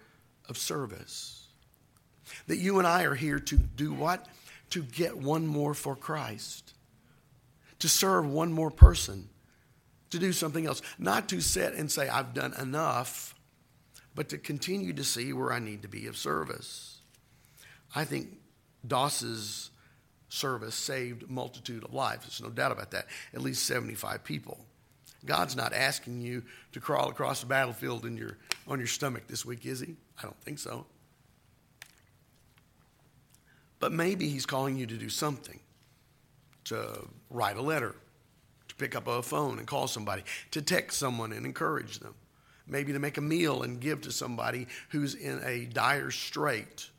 of 0.48 0.60
service. 0.60 1.48
That 2.46 2.58
you 2.58 2.78
and 2.78 2.88
I 2.88 3.04
are 3.06 3.16
here 3.16 3.40
to 3.40 3.58
do 3.58 3.94
what? 3.94 4.28
To 4.72 4.84
get 4.84 5.18
one 5.18 5.48
more 5.48 5.74
for 5.74 5.96
Christ, 5.96 6.74
to 7.80 7.90
serve 7.90 8.30
one 8.30 8.52
more 8.52 8.70
person, 8.70 9.30
to 10.12 10.20
do 10.20 10.32
something 10.32 10.66
else. 10.66 10.82
Not 10.98 11.30
to 11.30 11.42
sit 11.42 11.74
and 11.74 11.92
say, 11.92 12.08
I've 12.08 12.34
done 12.34 12.54
enough, 12.60 13.36
but 14.16 14.30
to 14.30 14.38
continue 14.38 14.94
to 14.94 15.04
see 15.04 15.34
where 15.34 15.52
I 15.52 15.60
need 15.60 15.82
to 15.84 15.88
be 15.88 16.08
of 16.08 16.18
service. 16.18 16.98
I 17.96 18.06
think 18.06 18.38
Doss's 18.86 19.72
service 20.30 20.76
saved 20.76 21.24
a 21.24 21.32
multitude 21.32 21.84
of 21.84 21.94
lives. 21.94 22.24
There's 22.24 22.42
no 22.42 22.50
doubt 22.50 22.72
about 22.72 22.92
that. 22.92 23.08
At 23.34 23.42
least 23.42 23.66
75 23.66 24.24
people. 24.24 24.66
God's 25.26 25.56
not 25.56 25.74
asking 25.74 26.22
you 26.22 26.44
to 26.72 26.80
crawl 26.80 27.10
across 27.10 27.42
the 27.42 27.48
battlefield 27.48 28.06
in 28.06 28.16
your, 28.16 28.38
on 28.68 28.80
your 28.80 28.88
stomach 28.88 29.28
this 29.28 29.46
week, 29.46 29.66
is 29.66 29.82
He? 29.82 29.96
I 30.18 30.24
don't 30.24 30.42
think 30.42 30.60
so. 30.60 30.86
But 33.80 33.92
maybe 33.92 34.30
He's 34.30 34.46
calling 34.46 34.78
you 34.78 34.86
to 34.86 34.98
do 34.98 35.10
something 35.10 35.60
to 36.66 37.08
write 37.30 37.58
a 37.58 37.62
letter, 37.62 37.96
to 38.68 38.76
pick 38.76 38.96
up 38.96 39.08
a 39.08 39.22
phone 39.22 39.58
and 39.58 39.68
call 39.68 39.88
somebody, 39.88 40.24
to 40.52 40.62
text 40.62 41.00
someone 41.00 41.32
and 41.32 41.46
encourage 41.46 42.00
them, 42.00 42.14
maybe 42.68 42.94
to 42.94 43.00
make 43.00 43.18
a 43.18 43.22
meal 43.22 43.64
and 43.64 43.80
give 43.80 44.02
to 44.02 44.12
somebody 44.12 44.68
who's 44.90 45.16
in 45.16 45.42
a 45.44 45.66
dire 45.66 46.12
strait 46.12 46.90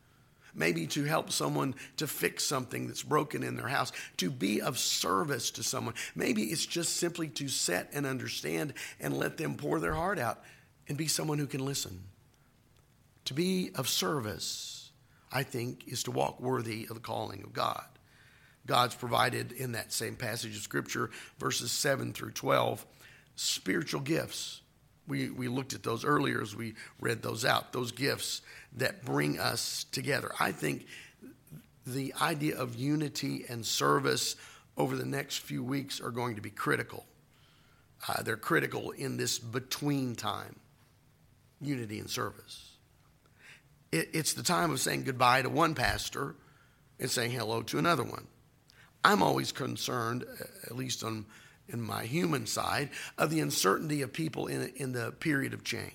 maybe 0.54 0.86
to 0.88 1.04
help 1.04 1.30
someone 1.30 1.74
to 1.96 2.06
fix 2.06 2.44
something 2.44 2.86
that's 2.86 3.02
broken 3.02 3.42
in 3.42 3.56
their 3.56 3.68
house, 3.68 3.92
to 4.18 4.30
be 4.30 4.60
of 4.60 4.78
service 4.78 5.50
to 5.52 5.62
someone. 5.62 5.94
Maybe 6.14 6.44
it's 6.44 6.66
just 6.66 6.96
simply 6.96 7.28
to 7.28 7.48
set 7.48 7.90
and 7.92 8.06
understand 8.06 8.74
and 9.00 9.16
let 9.16 9.36
them 9.36 9.54
pour 9.54 9.80
their 9.80 9.94
heart 9.94 10.18
out 10.18 10.42
and 10.88 10.96
be 10.96 11.06
someone 11.06 11.38
who 11.38 11.46
can 11.46 11.64
listen. 11.64 12.00
To 13.26 13.34
be 13.34 13.70
of 13.74 13.88
service, 13.88 14.79
I 15.32 15.42
think, 15.42 15.86
is 15.86 16.02
to 16.04 16.10
walk 16.10 16.40
worthy 16.40 16.86
of 16.88 16.94
the 16.94 17.00
calling 17.00 17.42
of 17.42 17.52
God. 17.52 17.84
God's 18.66 18.94
provided 18.94 19.52
in 19.52 19.72
that 19.72 19.92
same 19.92 20.16
passage 20.16 20.56
of 20.56 20.62
Scripture, 20.62 21.10
verses 21.38 21.72
7 21.72 22.12
through 22.12 22.32
12, 22.32 22.84
spiritual 23.36 24.00
gifts 24.00 24.60
we, 25.10 25.28
we 25.28 25.48
looked 25.48 25.74
at 25.74 25.82
those 25.82 26.04
earlier 26.04 26.40
as 26.40 26.54
we 26.54 26.74
read 27.00 27.20
those 27.20 27.44
out, 27.44 27.72
those 27.72 27.92
gifts 27.92 28.40
that 28.76 29.04
bring 29.04 29.38
us 29.38 29.84
together. 29.92 30.30
I 30.38 30.52
think 30.52 30.86
the 31.84 32.14
idea 32.22 32.56
of 32.56 32.76
unity 32.76 33.44
and 33.48 33.66
service 33.66 34.36
over 34.76 34.96
the 34.96 35.04
next 35.04 35.38
few 35.38 35.64
weeks 35.64 36.00
are 36.00 36.10
going 36.10 36.36
to 36.36 36.40
be 36.40 36.50
critical. 36.50 37.04
Uh, 38.08 38.22
they're 38.22 38.36
critical 38.36 38.92
in 38.92 39.16
this 39.16 39.38
between 39.38 40.14
time 40.14 40.56
unity 41.60 41.98
and 41.98 42.08
service. 42.08 42.69
It, 43.92 44.10
it's 44.12 44.34
the 44.34 44.42
time 44.42 44.70
of 44.70 44.80
saying 44.80 45.04
goodbye 45.04 45.42
to 45.42 45.48
one 45.48 45.74
pastor 45.74 46.34
and 46.98 47.10
saying 47.10 47.32
hello 47.32 47.62
to 47.62 47.78
another 47.78 48.04
one. 48.04 48.26
I'm 49.02 49.22
always 49.22 49.52
concerned, 49.52 50.24
at 50.64 50.76
least 50.76 51.02
on 51.02 51.26
in 51.72 51.80
my 51.80 52.04
human 52.04 52.46
side 52.46 52.90
of 53.16 53.30
the 53.30 53.40
uncertainty 53.40 54.02
of 54.02 54.12
people 54.12 54.46
in, 54.46 54.72
in 54.76 54.92
the 54.92 55.12
period 55.12 55.54
of 55.54 55.64
change. 55.64 55.92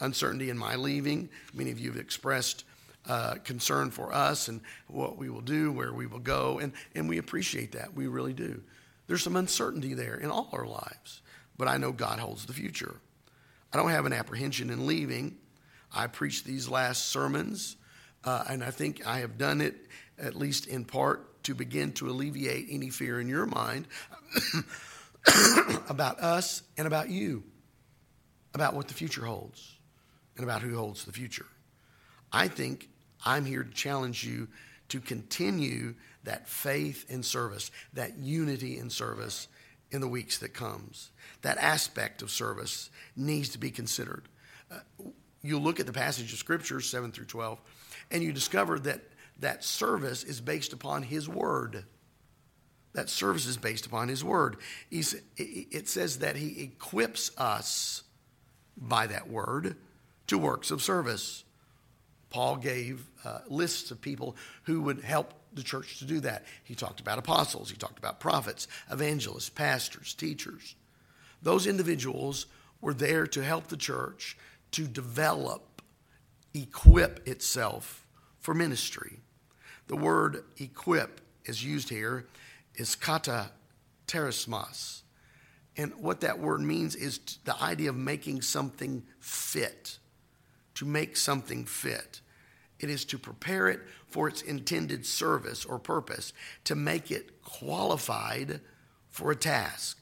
Uncertainty 0.00 0.50
in 0.50 0.58
my 0.58 0.76
leaving. 0.76 1.28
Many 1.54 1.70
of 1.70 1.78
you 1.78 1.90
have 1.90 2.00
expressed 2.00 2.64
uh, 3.08 3.36
concern 3.44 3.90
for 3.90 4.12
us 4.12 4.48
and 4.48 4.60
what 4.86 5.16
we 5.16 5.30
will 5.30 5.40
do, 5.40 5.72
where 5.72 5.92
we 5.92 6.06
will 6.06 6.18
go, 6.18 6.58
and, 6.58 6.72
and 6.94 7.08
we 7.08 7.18
appreciate 7.18 7.72
that. 7.72 7.94
We 7.94 8.06
really 8.06 8.34
do. 8.34 8.62
There's 9.06 9.22
some 9.22 9.36
uncertainty 9.36 9.94
there 9.94 10.16
in 10.16 10.30
all 10.30 10.50
our 10.52 10.66
lives, 10.66 11.22
but 11.56 11.68
I 11.68 11.78
know 11.78 11.90
God 11.90 12.18
holds 12.18 12.44
the 12.44 12.52
future. 12.52 12.96
I 13.72 13.78
don't 13.78 13.90
have 13.90 14.06
an 14.06 14.12
apprehension 14.12 14.70
in 14.70 14.86
leaving. 14.86 15.38
I 15.92 16.06
preached 16.06 16.44
these 16.44 16.68
last 16.68 17.06
sermons, 17.06 17.76
uh, 18.24 18.44
and 18.48 18.62
I 18.62 18.70
think 18.70 19.06
I 19.06 19.20
have 19.20 19.38
done 19.38 19.60
it 19.60 19.74
at 20.18 20.34
least 20.34 20.66
in 20.66 20.84
part 20.84 21.42
to 21.44 21.54
begin 21.54 21.92
to 21.92 22.10
alleviate 22.10 22.66
any 22.70 22.90
fear 22.90 23.20
in 23.20 23.28
your 23.28 23.46
mind 23.46 23.86
about 25.88 26.20
us 26.20 26.62
and 26.76 26.86
about 26.86 27.08
you, 27.08 27.44
about 28.54 28.74
what 28.74 28.88
the 28.88 28.94
future 28.94 29.24
holds 29.24 29.76
and 30.36 30.44
about 30.44 30.62
who 30.62 30.76
holds 30.76 31.04
the 31.04 31.12
future. 31.12 31.46
I 32.32 32.48
think 32.48 32.88
I'm 33.24 33.44
here 33.44 33.62
to 33.62 33.70
challenge 33.70 34.24
you 34.24 34.48
to 34.88 35.00
continue 35.00 35.94
that 36.24 36.48
faith 36.48 37.06
and 37.10 37.24
service, 37.24 37.70
that 37.94 38.18
unity 38.18 38.78
in 38.78 38.90
service 38.90 39.48
in 39.90 40.00
the 40.00 40.08
weeks 40.08 40.38
that 40.38 40.54
comes. 40.54 41.10
That 41.42 41.58
aspect 41.58 42.22
of 42.22 42.30
service 42.30 42.90
needs 43.16 43.50
to 43.50 43.58
be 43.58 43.70
considered. 43.70 44.28
Uh, 44.70 44.80
you 45.48 45.58
look 45.58 45.80
at 45.80 45.86
the 45.86 45.92
passage 45.92 46.32
of 46.32 46.38
Scripture, 46.38 46.80
7 46.80 47.10
through 47.10 47.26
12, 47.26 47.60
and 48.10 48.22
you 48.22 48.32
discover 48.32 48.78
that 48.80 49.00
that 49.40 49.64
service 49.64 50.24
is 50.24 50.40
based 50.40 50.72
upon 50.72 51.02
His 51.02 51.28
Word. 51.28 51.84
That 52.92 53.08
service 53.08 53.46
is 53.46 53.56
based 53.56 53.86
upon 53.86 54.08
His 54.08 54.24
Word. 54.24 54.56
He's, 54.90 55.14
it 55.36 55.88
says 55.88 56.18
that 56.18 56.36
He 56.36 56.62
equips 56.62 57.30
us 57.38 58.02
by 58.76 59.06
that 59.06 59.28
Word 59.28 59.76
to 60.26 60.38
works 60.38 60.70
of 60.70 60.82
service. 60.82 61.44
Paul 62.30 62.56
gave 62.56 63.06
uh, 63.24 63.38
lists 63.48 63.90
of 63.90 64.00
people 64.00 64.36
who 64.64 64.82
would 64.82 65.00
help 65.00 65.32
the 65.54 65.62
church 65.62 65.98
to 65.98 66.04
do 66.04 66.20
that. 66.20 66.44
He 66.64 66.74
talked 66.74 67.00
about 67.00 67.18
apostles, 67.18 67.70
he 67.70 67.76
talked 67.76 67.98
about 67.98 68.20
prophets, 68.20 68.68
evangelists, 68.90 69.48
pastors, 69.48 70.14
teachers. 70.14 70.74
Those 71.42 71.66
individuals 71.66 72.46
were 72.80 72.94
there 72.94 73.26
to 73.28 73.42
help 73.42 73.68
the 73.68 73.76
church 73.76 74.36
to 74.72 74.86
develop, 74.86 75.82
equip 76.54 77.26
itself 77.26 78.06
for 78.40 78.54
ministry. 78.54 79.20
The 79.86 79.96
word 79.96 80.44
equip 80.58 81.20
is 81.44 81.64
used 81.64 81.88
here 81.88 82.26
is 82.74 82.94
kata 82.94 83.50
teresmas. 84.06 85.02
And 85.76 85.94
what 86.00 86.20
that 86.22 86.38
word 86.40 86.60
means 86.60 86.94
is 86.96 87.20
the 87.44 87.60
idea 87.62 87.90
of 87.90 87.96
making 87.96 88.42
something 88.42 89.04
fit, 89.20 89.98
to 90.74 90.84
make 90.84 91.16
something 91.16 91.64
fit. 91.64 92.20
It 92.80 92.90
is 92.90 93.04
to 93.06 93.18
prepare 93.18 93.68
it 93.68 93.80
for 94.06 94.28
its 94.28 94.42
intended 94.42 95.06
service 95.06 95.64
or 95.64 95.78
purpose, 95.78 96.32
to 96.64 96.74
make 96.74 97.10
it 97.10 97.42
qualified 97.42 98.60
for 99.08 99.30
a 99.30 99.36
task. 99.36 100.00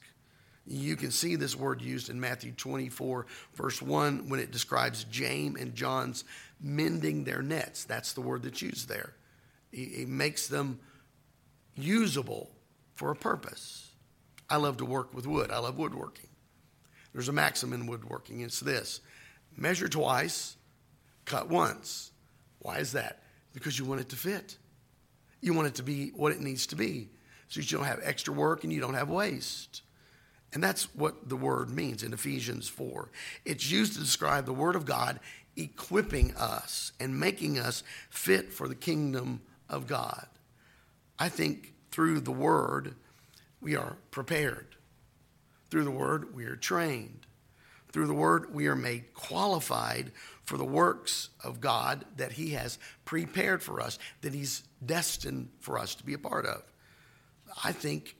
You 0.69 0.97
can 0.97 1.11
see 1.11 1.35
this 1.35 1.55
word 1.55 1.81
used 1.81 2.09
in 2.09 2.19
Matthew 2.19 2.51
24, 2.51 3.25
verse 3.55 3.81
1, 3.81 4.27
when 4.27 4.39
it 4.39 4.51
describes 4.51 5.05
James 5.05 5.61
and 5.61 5.73
John's 5.73 6.25
mending 6.59 7.23
their 7.23 7.41
nets. 7.41 7.85
That's 7.85 8.13
the 8.13 8.21
word 8.21 8.43
that's 8.43 8.61
used 8.61 8.89
there. 8.89 9.13
It 9.71 10.09
makes 10.09 10.47
them 10.47 10.79
usable 11.75 12.49
for 12.95 13.11
a 13.11 13.15
purpose. 13.15 13.91
I 14.49 14.57
love 14.57 14.77
to 14.77 14.85
work 14.85 15.13
with 15.13 15.27
wood. 15.27 15.51
I 15.51 15.59
love 15.59 15.77
woodworking. 15.77 16.29
There's 17.13 17.29
a 17.29 17.33
maxim 17.33 17.73
in 17.73 17.87
woodworking. 17.87 18.41
It's 18.41 18.59
this 18.59 19.01
measure 19.55 19.87
twice, 19.87 20.57
cut 21.25 21.49
once. 21.49 22.11
Why 22.59 22.79
is 22.79 22.91
that? 22.91 23.23
Because 23.53 23.79
you 23.79 23.85
want 23.85 24.01
it 24.01 24.09
to 24.09 24.15
fit. 24.15 24.57
You 25.41 25.53
want 25.53 25.67
it 25.67 25.75
to 25.75 25.83
be 25.83 26.09
what 26.09 26.31
it 26.31 26.41
needs 26.41 26.67
to 26.67 26.75
be 26.75 27.09
so 27.47 27.61
you 27.61 27.77
don't 27.77 27.85
have 27.85 27.99
extra 28.03 28.33
work 28.33 28.63
and 28.63 28.73
you 28.73 28.81
don't 28.81 28.93
have 28.95 29.09
waste. 29.09 29.81
And 30.53 30.63
that's 30.63 30.95
what 30.95 31.29
the 31.29 31.35
word 31.35 31.69
means 31.69 32.03
in 32.03 32.13
Ephesians 32.13 32.67
4. 32.69 33.09
It's 33.45 33.69
used 33.69 33.93
to 33.93 33.99
describe 33.99 34.45
the 34.45 34.53
Word 34.53 34.75
of 34.75 34.85
God 34.85 35.19
equipping 35.55 36.35
us 36.35 36.91
and 36.99 37.19
making 37.19 37.59
us 37.59 37.83
fit 38.09 38.53
for 38.53 38.67
the 38.67 38.75
kingdom 38.75 39.41
of 39.69 39.87
God. 39.87 40.27
I 41.19 41.29
think 41.29 41.73
through 41.91 42.21
the 42.21 42.31
Word, 42.31 42.95
we 43.61 43.75
are 43.75 43.97
prepared. 44.11 44.75
Through 45.69 45.83
the 45.83 45.91
Word, 45.91 46.33
we 46.35 46.45
are 46.45 46.55
trained. 46.55 47.25
Through 47.91 48.07
the 48.07 48.13
Word, 48.13 48.53
we 48.53 48.67
are 48.67 48.75
made 48.75 49.13
qualified 49.13 50.11
for 50.43 50.57
the 50.57 50.65
works 50.65 51.29
of 51.43 51.59
God 51.59 52.05
that 52.17 52.33
He 52.33 52.51
has 52.51 52.77
prepared 53.03 53.63
for 53.63 53.81
us, 53.81 53.97
that 54.21 54.33
He's 54.33 54.63
destined 54.85 55.49
for 55.59 55.79
us 55.79 55.95
to 55.95 56.03
be 56.03 56.13
a 56.13 56.19
part 56.19 56.45
of. 56.45 56.61
I 57.63 57.71
think 57.71 58.15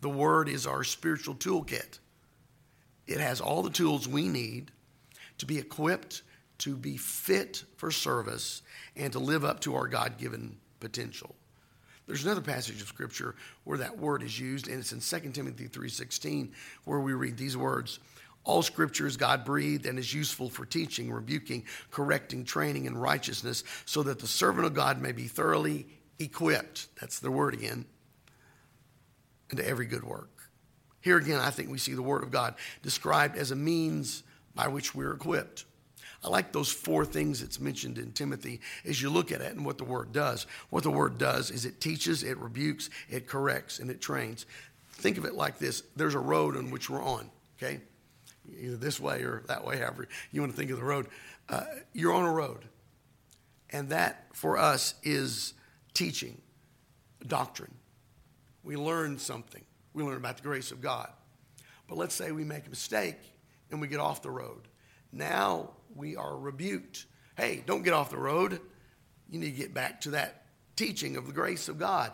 the 0.00 0.08
Word 0.08 0.48
is 0.48 0.66
our 0.66 0.84
spiritual 0.84 1.34
toolkit. 1.34 1.98
It 3.06 3.20
has 3.20 3.40
all 3.40 3.62
the 3.62 3.70
tools 3.70 4.08
we 4.08 4.28
need 4.28 4.70
to 5.38 5.46
be 5.46 5.58
equipped, 5.58 6.22
to 6.58 6.76
be 6.76 6.96
fit 6.96 7.64
for 7.76 7.90
service, 7.90 8.62
and 8.96 9.12
to 9.12 9.18
live 9.18 9.44
up 9.44 9.60
to 9.60 9.74
our 9.74 9.86
God 9.86 10.18
given 10.18 10.56
potential. 10.80 11.34
There's 12.06 12.24
another 12.24 12.40
passage 12.40 12.80
of 12.80 12.88
scripture 12.88 13.34
where 13.64 13.78
that 13.78 13.98
word 13.98 14.22
is 14.22 14.38
used, 14.38 14.68
and 14.68 14.78
it's 14.78 14.92
in 14.92 15.00
2 15.00 15.34
Timothy 15.34 15.66
3:16, 15.66 16.52
where 16.84 17.00
we 17.00 17.12
read 17.12 17.36
these 17.36 17.56
words. 17.56 17.98
All 18.44 18.62
scripture 18.62 19.08
is 19.08 19.16
God 19.16 19.44
breathed 19.44 19.86
and 19.86 19.98
is 19.98 20.14
useful 20.14 20.48
for 20.48 20.64
teaching, 20.64 21.10
rebuking, 21.10 21.64
correcting, 21.90 22.44
training 22.44 22.84
in 22.84 22.96
righteousness, 22.96 23.64
so 23.84 24.04
that 24.04 24.20
the 24.20 24.28
servant 24.28 24.66
of 24.66 24.74
God 24.74 25.02
may 25.02 25.10
be 25.10 25.26
thoroughly 25.26 25.88
equipped. 26.20 26.88
That's 27.00 27.18
the 27.18 27.32
word 27.32 27.54
again. 27.54 27.86
Into 29.50 29.66
every 29.66 29.86
good 29.86 30.04
work. 30.04 30.30
Here 31.00 31.18
again, 31.18 31.38
I 31.38 31.50
think 31.50 31.70
we 31.70 31.78
see 31.78 31.94
the 31.94 32.02
word 32.02 32.24
of 32.24 32.32
God 32.32 32.56
described 32.82 33.36
as 33.36 33.52
a 33.52 33.56
means 33.56 34.24
by 34.54 34.66
which 34.66 34.94
we're 34.94 35.12
equipped. 35.12 35.64
I 36.24 36.28
like 36.28 36.50
those 36.50 36.72
four 36.72 37.04
things 37.04 37.40
that's 37.40 37.60
mentioned 37.60 37.98
in 37.98 38.10
Timothy 38.12 38.60
as 38.84 39.00
you 39.00 39.10
look 39.10 39.30
at 39.30 39.40
it 39.40 39.54
and 39.54 39.64
what 39.64 39.78
the 39.78 39.84
word 39.84 40.12
does. 40.12 40.46
What 40.70 40.82
the 40.82 40.90
word 40.90 41.18
does 41.18 41.52
is 41.52 41.64
it 41.64 41.80
teaches, 41.80 42.24
it 42.24 42.36
rebukes, 42.38 42.90
it 43.08 43.28
corrects, 43.28 43.78
and 43.78 43.90
it 43.90 44.00
trains. 44.00 44.46
Think 44.94 45.18
of 45.18 45.24
it 45.24 45.34
like 45.34 45.58
this 45.58 45.82
there's 45.94 46.14
a 46.14 46.18
road 46.18 46.56
on 46.56 46.70
which 46.70 46.90
we're 46.90 47.02
on, 47.02 47.30
okay? 47.58 47.80
Either 48.60 48.76
this 48.76 48.98
way 48.98 49.22
or 49.22 49.42
that 49.46 49.64
way, 49.64 49.78
however 49.78 50.08
you 50.32 50.40
want 50.40 50.52
to 50.52 50.58
think 50.58 50.70
of 50.70 50.78
the 50.78 50.84
road. 50.84 51.06
Uh, 51.48 51.64
you're 51.92 52.12
on 52.12 52.24
a 52.24 52.32
road. 52.32 52.64
And 53.70 53.90
that 53.90 54.26
for 54.32 54.58
us 54.58 54.94
is 55.02 55.54
teaching, 55.94 56.40
doctrine. 57.26 57.74
We 58.66 58.76
learn 58.76 59.16
something. 59.18 59.62
We 59.94 60.02
learn 60.02 60.16
about 60.16 60.38
the 60.38 60.42
grace 60.42 60.72
of 60.72 60.82
God. 60.82 61.08
But 61.86 61.98
let's 61.98 62.16
say 62.16 62.32
we 62.32 62.42
make 62.42 62.66
a 62.66 62.70
mistake 62.70 63.16
and 63.70 63.80
we 63.80 63.86
get 63.86 64.00
off 64.00 64.22
the 64.22 64.30
road. 64.30 64.66
Now 65.12 65.70
we 65.94 66.16
are 66.16 66.36
rebuked. 66.36 67.06
Hey, 67.36 67.62
don't 67.64 67.84
get 67.84 67.92
off 67.92 68.10
the 68.10 68.18
road. 68.18 68.60
You 69.30 69.38
need 69.38 69.52
to 69.52 69.56
get 69.56 69.72
back 69.72 70.00
to 70.02 70.10
that 70.10 70.46
teaching 70.74 71.16
of 71.16 71.28
the 71.28 71.32
grace 71.32 71.68
of 71.68 71.78
God. 71.78 72.10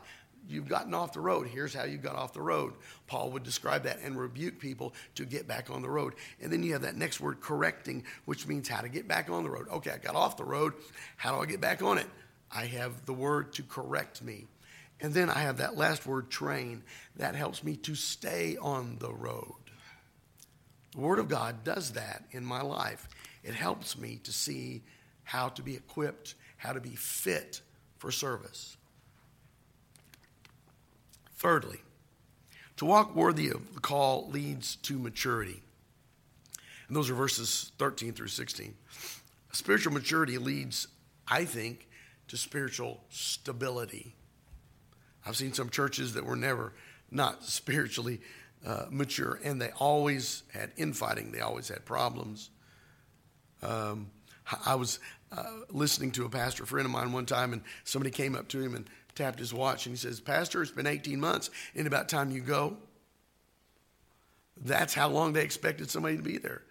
You've 0.46 0.68
gotten 0.68 0.92
off 0.92 1.14
the 1.14 1.20
road. 1.20 1.46
Here's 1.46 1.72
how 1.72 1.84
you 1.84 1.96
got 1.96 2.16
off 2.16 2.34
the 2.34 2.42
road. 2.42 2.74
Paul 3.06 3.30
would 3.30 3.44
describe 3.44 3.84
that 3.84 4.00
and 4.04 4.18
rebuke 4.18 4.58
people 4.58 4.92
to 5.14 5.24
get 5.24 5.48
back 5.48 5.70
on 5.70 5.80
the 5.80 5.88
road. 5.88 6.16
And 6.42 6.52
then 6.52 6.62
you 6.62 6.74
have 6.74 6.82
that 6.82 6.96
next 6.96 7.18
word, 7.18 7.40
correcting, 7.40 8.04
which 8.26 8.46
means 8.46 8.68
how 8.68 8.82
to 8.82 8.90
get 8.90 9.08
back 9.08 9.30
on 9.30 9.42
the 9.42 9.50
road. 9.50 9.68
Okay, 9.70 9.92
I 9.92 9.96
got 9.96 10.16
off 10.16 10.36
the 10.36 10.44
road. 10.44 10.74
How 11.16 11.34
do 11.34 11.40
I 11.40 11.46
get 11.46 11.62
back 11.62 11.80
on 11.80 11.96
it? 11.96 12.06
I 12.50 12.66
have 12.66 13.06
the 13.06 13.14
word 13.14 13.54
to 13.54 13.62
correct 13.62 14.20
me. 14.20 14.48
And 15.02 15.12
then 15.12 15.28
I 15.28 15.40
have 15.40 15.56
that 15.56 15.76
last 15.76 16.06
word, 16.06 16.30
train, 16.30 16.84
that 17.16 17.34
helps 17.34 17.64
me 17.64 17.76
to 17.78 17.96
stay 17.96 18.56
on 18.56 18.98
the 19.00 19.12
road. 19.12 19.52
The 20.92 21.00
Word 21.00 21.18
of 21.18 21.28
God 21.28 21.64
does 21.64 21.92
that 21.92 22.24
in 22.30 22.44
my 22.44 22.62
life. 22.62 23.08
It 23.42 23.54
helps 23.54 23.98
me 23.98 24.20
to 24.22 24.32
see 24.32 24.82
how 25.24 25.48
to 25.50 25.62
be 25.62 25.74
equipped, 25.74 26.36
how 26.56 26.72
to 26.72 26.80
be 26.80 26.94
fit 26.94 27.60
for 27.98 28.12
service. 28.12 28.76
Thirdly, 31.34 31.80
to 32.76 32.84
walk 32.84 33.16
worthy 33.16 33.48
of 33.48 33.74
the 33.74 33.80
call 33.80 34.28
leads 34.30 34.76
to 34.76 34.98
maturity. 34.98 35.62
And 36.86 36.96
those 36.96 37.10
are 37.10 37.14
verses 37.14 37.72
13 37.78 38.12
through 38.12 38.28
16. 38.28 38.74
Spiritual 39.52 39.92
maturity 39.94 40.38
leads, 40.38 40.86
I 41.26 41.44
think, 41.44 41.88
to 42.28 42.36
spiritual 42.36 43.00
stability. 43.10 44.14
I've 45.26 45.36
seen 45.36 45.52
some 45.52 45.70
churches 45.70 46.14
that 46.14 46.24
were 46.24 46.36
never 46.36 46.72
not 47.10 47.44
spiritually 47.44 48.20
uh, 48.66 48.86
mature, 48.90 49.38
and 49.44 49.60
they 49.60 49.70
always 49.78 50.42
had 50.52 50.72
infighting. 50.76 51.32
They 51.32 51.40
always 51.40 51.68
had 51.68 51.84
problems. 51.84 52.50
Um, 53.62 54.10
I 54.66 54.74
was 54.74 54.98
uh, 55.30 55.44
listening 55.70 56.10
to 56.12 56.24
a 56.24 56.28
pastor 56.28 56.66
friend 56.66 56.86
of 56.86 56.92
mine 56.92 57.12
one 57.12 57.26
time, 57.26 57.52
and 57.52 57.62
somebody 57.84 58.10
came 58.10 58.34
up 58.34 58.48
to 58.48 58.60
him 58.60 58.74
and 58.74 58.88
tapped 59.14 59.38
his 59.38 59.52
watch, 59.54 59.86
and 59.86 59.92
he 59.94 59.98
says, 59.98 60.20
"Pastor, 60.20 60.62
it's 60.62 60.70
been 60.70 60.86
18 60.86 61.20
months. 61.20 61.50
Ain't 61.76 61.86
about 61.86 62.08
time 62.08 62.30
you 62.30 62.40
go." 62.40 62.76
That's 64.64 64.94
how 64.94 65.08
long 65.08 65.32
they 65.32 65.42
expected 65.42 65.90
somebody 65.90 66.16
to 66.16 66.22
be 66.22 66.38
there. 66.38 66.62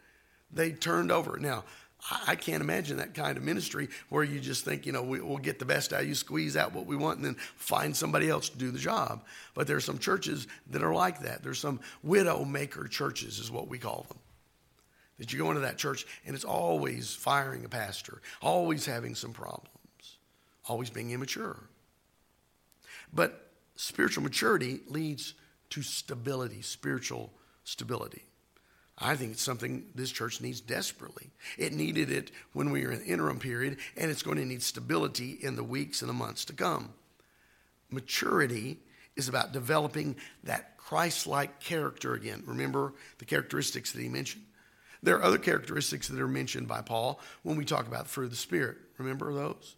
They 0.51 0.71
turned 0.71 1.11
over. 1.11 1.37
Now, 1.39 1.63
I 2.09 2.35
can't 2.35 2.61
imagine 2.63 2.97
that 2.97 3.13
kind 3.13 3.37
of 3.37 3.43
ministry 3.43 3.89
where 4.09 4.23
you 4.23 4.39
just 4.39 4.65
think, 4.65 4.85
you 4.85 4.91
know, 4.91 5.03
we, 5.03 5.19
will 5.19 5.37
get 5.37 5.59
the 5.59 5.65
best 5.65 5.93
out 5.93 6.01
of 6.01 6.07
you, 6.07 6.15
squeeze 6.15 6.57
out 6.57 6.73
what 6.73 6.87
we 6.87 6.95
want, 6.95 7.17
and 7.17 7.25
then 7.25 7.35
find 7.55 7.95
somebody 7.95 8.27
else 8.27 8.49
to 8.49 8.57
do 8.57 8.71
the 8.71 8.79
job. 8.79 9.23
But 9.53 9.67
there 9.67 9.77
are 9.77 9.81
some 9.81 9.99
churches 9.99 10.47
that 10.71 10.81
are 10.81 10.93
like 10.93 11.21
that. 11.21 11.43
There's 11.43 11.59
some 11.59 11.79
widow 12.01 12.43
maker 12.43 12.87
churches, 12.87 13.37
is 13.37 13.51
what 13.51 13.67
we 13.67 13.77
call 13.77 14.05
them. 14.09 14.17
That 15.19 15.31
you 15.31 15.37
go 15.37 15.49
into 15.49 15.61
that 15.61 15.77
church 15.77 16.07
and 16.25 16.33
it's 16.33 16.43
always 16.43 17.13
firing 17.13 17.65
a 17.65 17.69
pastor, 17.69 18.21
always 18.41 18.87
having 18.87 19.13
some 19.13 19.33
problems, 19.33 19.69
always 20.65 20.89
being 20.89 21.11
immature. 21.11 21.59
But 23.13 23.51
spiritual 23.75 24.23
maturity 24.23 24.79
leads 24.87 25.35
to 25.69 25.83
stability, 25.83 26.63
spiritual 26.63 27.31
stability. 27.63 28.23
I 29.01 29.15
think 29.15 29.31
it's 29.31 29.41
something 29.41 29.85
this 29.95 30.11
church 30.11 30.41
needs 30.41 30.61
desperately. 30.61 31.31
It 31.57 31.73
needed 31.73 32.11
it 32.11 32.31
when 32.53 32.69
we 32.69 32.85
were 32.85 32.91
in 32.91 32.99
the 32.99 33.05
interim 33.05 33.39
period, 33.39 33.77
and 33.97 34.11
it's 34.11 34.21
going 34.21 34.37
to 34.37 34.45
need 34.45 34.61
stability 34.61 35.39
in 35.41 35.55
the 35.55 35.63
weeks 35.63 36.01
and 36.01 36.09
the 36.09 36.13
months 36.13 36.45
to 36.45 36.53
come. 36.53 36.93
Maturity 37.89 38.77
is 39.15 39.27
about 39.27 39.53
developing 39.53 40.15
that 40.43 40.77
Christ 40.77 41.25
like 41.25 41.59
character 41.59 42.13
again. 42.13 42.43
Remember 42.45 42.93
the 43.17 43.25
characteristics 43.25 43.91
that 43.91 44.01
he 44.01 44.07
mentioned? 44.07 44.45
There 45.03 45.17
are 45.17 45.23
other 45.23 45.39
characteristics 45.39 46.07
that 46.07 46.21
are 46.21 46.27
mentioned 46.27 46.67
by 46.67 46.81
Paul 46.81 47.19
when 47.41 47.57
we 47.57 47.65
talk 47.65 47.87
about 47.87 48.03
the 48.03 48.09
fruit 48.09 48.25
of 48.25 48.31
the 48.31 48.35
Spirit. 48.37 48.77
Remember 48.99 49.33
those? 49.33 49.75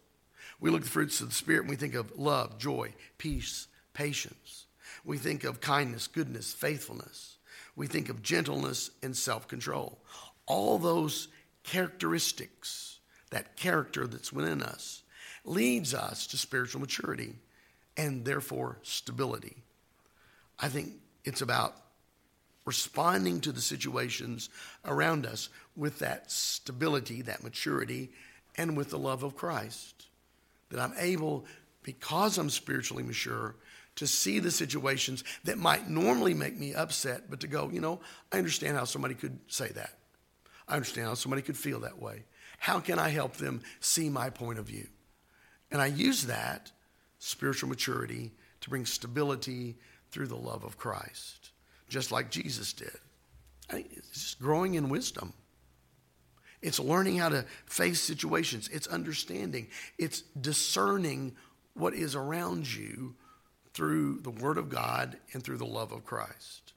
We 0.60 0.70
look 0.70 0.80
at 0.80 0.84
the 0.84 0.90
fruits 0.90 1.20
of 1.22 1.30
the 1.30 1.34
Spirit 1.34 1.62
and 1.62 1.70
we 1.70 1.76
think 1.76 1.94
of 1.94 2.18
love, 2.18 2.58
joy, 2.58 2.92
peace, 3.16 3.68
patience. 3.94 4.66
We 5.02 5.16
think 5.16 5.44
of 5.44 5.62
kindness, 5.62 6.08
goodness, 6.08 6.52
faithfulness 6.52 7.34
we 7.76 7.86
think 7.86 8.08
of 8.08 8.22
gentleness 8.22 8.90
and 9.02 9.16
self 9.16 9.48
control. 9.48 9.98
All 10.46 10.78
those 10.78 11.28
characteristics, 11.62 12.98
that 13.30 13.56
character 13.56 14.06
that's 14.06 14.32
within 14.32 14.62
us, 14.62 15.02
leads 15.44 15.94
us 15.94 16.26
to 16.28 16.36
spiritual 16.36 16.80
maturity 16.80 17.36
and 17.96 18.24
therefore 18.24 18.78
stability. 18.82 19.56
I 20.58 20.68
think 20.68 20.92
it's 21.24 21.42
about 21.42 21.74
responding 22.64 23.40
to 23.40 23.52
the 23.52 23.60
situations 23.60 24.48
around 24.84 25.26
us 25.26 25.48
with 25.76 25.98
that 25.98 26.30
stability, 26.30 27.22
that 27.22 27.42
maturity, 27.42 28.10
and 28.56 28.76
with 28.76 28.90
the 28.90 28.98
love 28.98 29.22
of 29.22 29.36
Christ. 29.36 30.06
That 30.70 30.80
I'm 30.80 30.94
able, 30.98 31.44
because 31.82 32.38
I'm 32.38 32.50
spiritually 32.50 33.02
mature, 33.02 33.56
to 33.96 34.06
see 34.06 34.38
the 34.38 34.50
situations 34.50 35.24
that 35.44 35.58
might 35.58 35.88
normally 35.88 36.34
make 36.34 36.58
me 36.58 36.74
upset, 36.74 37.30
but 37.30 37.40
to 37.40 37.46
go, 37.46 37.70
you 37.72 37.80
know, 37.80 38.00
I 38.32 38.38
understand 38.38 38.76
how 38.76 38.84
somebody 38.84 39.14
could 39.14 39.38
say 39.46 39.68
that. 39.68 39.98
I 40.66 40.74
understand 40.74 41.08
how 41.08 41.14
somebody 41.14 41.42
could 41.42 41.56
feel 41.56 41.80
that 41.80 42.00
way. 42.00 42.24
How 42.58 42.80
can 42.80 42.98
I 42.98 43.10
help 43.10 43.36
them 43.36 43.62
see 43.80 44.08
my 44.08 44.30
point 44.30 44.58
of 44.58 44.66
view? 44.66 44.88
And 45.70 45.80
I 45.80 45.86
use 45.86 46.26
that 46.26 46.72
spiritual 47.18 47.68
maturity 47.68 48.32
to 48.60 48.70
bring 48.70 48.86
stability 48.86 49.76
through 50.10 50.28
the 50.28 50.36
love 50.36 50.64
of 50.64 50.78
Christ, 50.78 51.50
just 51.88 52.12
like 52.12 52.30
Jesus 52.30 52.72
did. 52.72 52.96
It's 53.70 54.10
just 54.10 54.40
growing 54.40 54.74
in 54.74 54.88
wisdom. 54.88 55.32
It's 56.62 56.80
learning 56.80 57.18
how 57.18 57.28
to 57.28 57.44
face 57.66 58.00
situations. 58.00 58.68
It's 58.72 58.86
understanding. 58.86 59.68
It's 59.98 60.22
discerning 60.40 61.36
what 61.74 61.92
is 61.92 62.14
around 62.14 62.72
you 62.72 63.14
through 63.74 64.20
the 64.20 64.30
Word 64.30 64.56
of 64.56 64.68
God 64.68 65.18
and 65.32 65.42
through 65.42 65.58
the 65.58 65.66
love 65.66 65.92
of 65.92 66.04
Christ. 66.04 66.72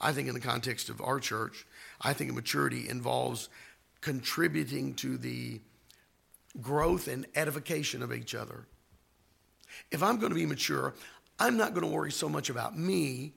I 0.00 0.12
think, 0.12 0.28
in 0.28 0.34
the 0.34 0.40
context 0.40 0.88
of 0.88 1.00
our 1.00 1.20
church, 1.20 1.64
I 2.00 2.12
think 2.12 2.34
maturity 2.34 2.88
involves 2.88 3.48
contributing 4.00 4.94
to 4.94 5.16
the 5.16 5.60
growth 6.60 7.06
and 7.06 7.24
edification 7.36 8.02
of 8.02 8.12
each 8.12 8.34
other. 8.34 8.66
If 9.90 10.02
I'm 10.02 10.18
going 10.18 10.30
to 10.30 10.36
be 10.36 10.44
mature, 10.44 10.94
I'm 11.38 11.56
not 11.56 11.72
going 11.72 11.86
to 11.86 11.92
worry 11.92 12.12
so 12.12 12.28
much 12.28 12.50
about 12.50 12.76
me 12.76 13.32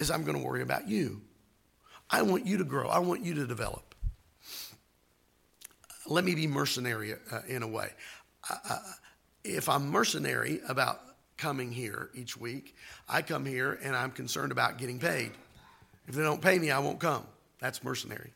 as 0.00 0.10
I'm 0.10 0.24
going 0.24 0.36
to 0.36 0.44
worry 0.44 0.62
about 0.62 0.88
you. 0.88 1.22
I 2.10 2.22
want 2.22 2.46
you 2.46 2.58
to 2.58 2.64
grow, 2.64 2.88
I 2.88 2.98
want 2.98 3.24
you 3.24 3.34
to 3.34 3.46
develop. 3.46 3.94
Let 6.06 6.24
me 6.24 6.34
be 6.34 6.46
mercenary 6.46 7.12
uh, 7.12 7.40
in 7.46 7.62
a 7.62 7.68
way. 7.68 7.90
Uh, 8.48 8.78
if 9.44 9.68
I'm 9.68 9.90
mercenary 9.90 10.60
about 10.68 11.00
coming 11.38 11.72
here 11.72 12.10
each 12.14 12.36
week. 12.36 12.76
I 13.08 13.22
come 13.22 13.46
here 13.46 13.78
and 13.82 13.96
I'm 13.96 14.10
concerned 14.10 14.52
about 14.52 14.76
getting 14.76 14.98
paid. 14.98 15.30
If 16.06 16.14
they 16.14 16.22
don't 16.22 16.42
pay 16.42 16.58
me, 16.58 16.70
I 16.70 16.80
won't 16.80 17.00
come. 17.00 17.24
That's 17.60 17.82
mercenary. 17.82 18.32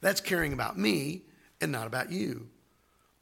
That's 0.00 0.20
caring 0.20 0.52
about 0.52 0.78
me 0.78 1.22
and 1.60 1.72
not 1.72 1.86
about 1.86 2.10
you. 2.10 2.46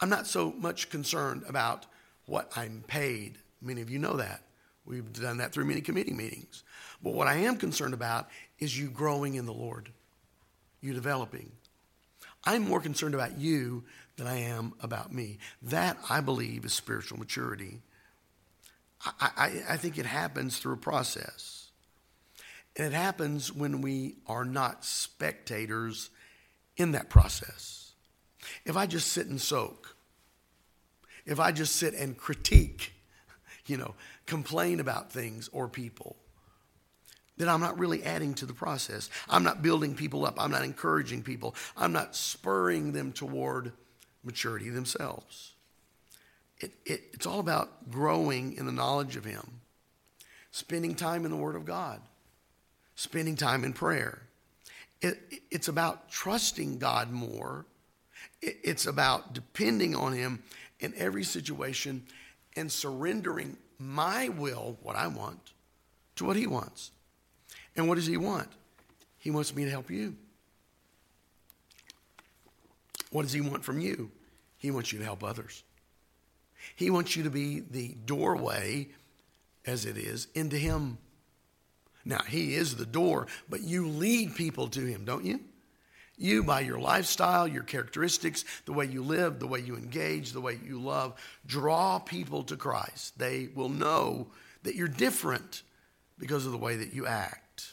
I'm 0.01 0.09
not 0.09 0.27
so 0.27 0.53
much 0.53 0.91
concerned 0.91 1.45
about 1.49 1.87
what 2.27 2.53
I'm 2.57 2.85
paid. 2.87 3.39
Many 3.63 3.81
of 3.81 3.91
you 3.91 3.99
know 3.99 4.17
that. 4.17 4.43
We've 4.85 5.13
done 5.13 5.39
that 5.39 5.53
through 5.53 5.65
many 5.65 5.81
committee 5.81 6.13
meetings. 6.13 6.63
But 7.03 7.15
what 7.15 7.27
I 7.27 7.37
am 7.37 7.57
concerned 7.57 7.95
about 7.95 8.29
is 8.59 8.79
you 8.79 8.89
growing 8.89 9.35
in 9.35 9.47
the 9.47 9.53
Lord, 9.53 9.91
you 10.81 10.93
developing. 10.93 11.51
I'm 12.45 12.63
more 12.63 12.81
concerned 12.81 13.15
about 13.15 13.39
you 13.39 13.85
than 14.17 14.27
I 14.27 14.41
am 14.41 14.75
about 14.81 15.13
me. 15.13 15.39
That, 15.63 15.97
I 16.11 16.21
believe, 16.21 16.65
is 16.65 16.73
spiritual 16.73 17.19
maturity. 17.19 17.81
I, 19.05 19.31
I, 19.37 19.63
I 19.71 19.77
think 19.77 19.99
it 19.99 20.07
happens 20.07 20.59
through 20.59 20.75
a 20.75 20.79
process. 20.79 21.69
And 22.77 22.87
it 22.87 22.93
happens 22.93 23.53
when 23.53 23.81
we 23.81 24.17
are 24.27 24.45
not 24.45 24.85
spectators 24.85 26.11
in 26.77 26.93
that 26.93 27.09
process. 27.09 27.93
If 28.65 28.77
I 28.77 28.87
just 28.87 29.09
sit 29.13 29.27
and 29.27 29.41
soak, 29.41 29.97
if 31.25 31.41
I 31.41 31.53
just 31.53 31.77
sit 31.77 31.95
and 31.95 32.17
critique, 32.17 32.93
you 33.67 33.77
know, 33.77 33.95
complain 34.27 34.81
about 34.81 35.13
things 35.13 35.49
or 35.53 35.69
people, 35.69 36.17
then 37.37 37.49
I'm 37.49 37.61
not 37.61 37.79
really 37.79 38.03
adding 38.05 38.35
to 38.35 38.47
the 38.47 38.53
process. 38.53 39.11
I'm 39.29 39.43
not 39.43 39.63
building 39.63 39.95
people 39.95 40.25
up. 40.25 40.35
I'm 40.39 40.51
not 40.51 40.63
encouraging 40.65 41.23
people. 41.23 41.55
I'm 41.77 41.93
not 41.93 42.15
spurring 42.15 42.93
them 42.93 43.13
toward 43.13 43.73
maturity 44.23 44.71
themselves. 44.71 45.54
It, 46.65 46.73
it, 46.87 47.03
it's 47.13 47.27
all 47.27 47.41
about 47.41 47.91
growing 47.91 48.57
in 48.57 48.65
the 48.65 48.73
knowledge 48.73 49.17
of 49.17 49.25
Him, 49.27 49.61
spending 50.51 50.95
time 50.95 51.27
in 51.27 51.31
the 51.31 51.37
Word 51.37 51.57
of 51.57 51.67
God, 51.67 52.01
spending 52.95 53.37
time 53.37 53.65
in 53.65 53.75
prayer. 53.75 54.23
It, 55.03 55.21
it's 55.51 55.69
about 55.69 56.09
trusting 56.11 56.79
God 56.79 57.11
more. 57.11 57.67
It, 58.41 58.57
it's 58.65 58.87
about 58.87 59.35
depending 59.35 59.95
on 59.95 60.15
Him 60.15 60.43
in 60.81 60.95
every 60.97 61.23
situation 61.23 62.03
and 62.57 62.73
surrendering 62.73 63.59
my 63.79 64.31
will, 64.31 64.79
what 64.83 64.97
I 64.97 65.09
want, 65.09 65.53
to 66.17 66.25
what 66.25 66.37
He 66.37 66.47
wants. 66.47 66.93
And 67.77 67.89
what 67.89 67.97
does 67.97 68.07
He 68.07 68.17
want? 68.17 68.49
He 69.19 69.31
wants 69.31 69.55
me 69.55 69.65
to 69.65 69.71
help 69.71 69.91
you. 69.91 70.17
What 73.11 73.25
does 73.25 73.35
He 73.35 73.43
want 73.43 73.65
from 73.65 73.81
you? 73.81 74.11
He 74.57 74.71
wants 74.71 74.95
you 74.95 74.99
to 75.01 75.05
help 75.05 75.23
others. 75.23 75.63
He 76.77 76.91
wants 76.91 77.17
you 77.17 77.25
to 77.25 77.31
be 77.31 77.61
the 77.61 77.97
doorway, 78.05 78.89
as 79.67 79.87
it 79.87 79.97
is, 79.97 80.29
into 80.35 80.57
Him. 80.57 80.99
Now, 82.05 82.21
He 82.29 82.55
is 82.55 82.77
the 82.77 82.87
door, 82.87 83.27
but 83.49 83.63
you 83.63 83.89
lead 83.89 84.35
people 84.35 84.69
to 84.69 84.85
Him, 84.85 85.05
don't 85.05 85.25
you? 85.25 85.41
You, 86.17 86.45
by 86.45 86.61
your 86.61 86.79
lifestyle, 86.79 87.49
your 87.49 87.65
characteristics, 87.65 88.45
the 88.67 88.73
way 88.73 88.87
you 88.87 89.03
live, 89.03 89.41
the 89.41 89.49
way 89.49 89.61
you 89.61 89.77
engage, 89.77 90.33
the 90.33 90.41
way 90.41 90.59
you 90.65 90.81
love, 90.81 91.15
draw 91.45 91.99
people 91.99 92.45
to 92.45 92.57
Christ. 92.57 93.19
They 93.19 93.49
will 93.55 93.69
know 93.69 94.29
that 94.63 94.77
you're 94.77 94.87
different 94.87 95.63
because 96.19 96.47
of 96.47 96.53
the 96.53 96.59
way 96.59 96.77
that 96.77 96.93
you 96.93 97.07
act. 97.07 97.69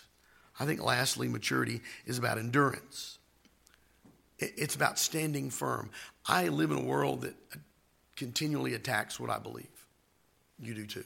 I 0.59 0.65
think 0.65 0.83
lastly, 0.83 1.27
maturity 1.27 1.81
is 2.05 2.17
about 2.17 2.37
endurance. 2.37 3.19
It's 4.39 4.75
about 4.75 4.97
standing 4.97 5.51
firm. 5.51 5.91
I 6.25 6.47
live 6.47 6.71
in 6.71 6.77
a 6.77 6.83
world 6.83 7.21
that 7.21 7.35
continually 8.21 8.75
attacks 8.75 9.19
what 9.19 9.31
I 9.31 9.39
believe. 9.39 9.85
You 10.59 10.75
do 10.75 10.85
too. 10.85 11.05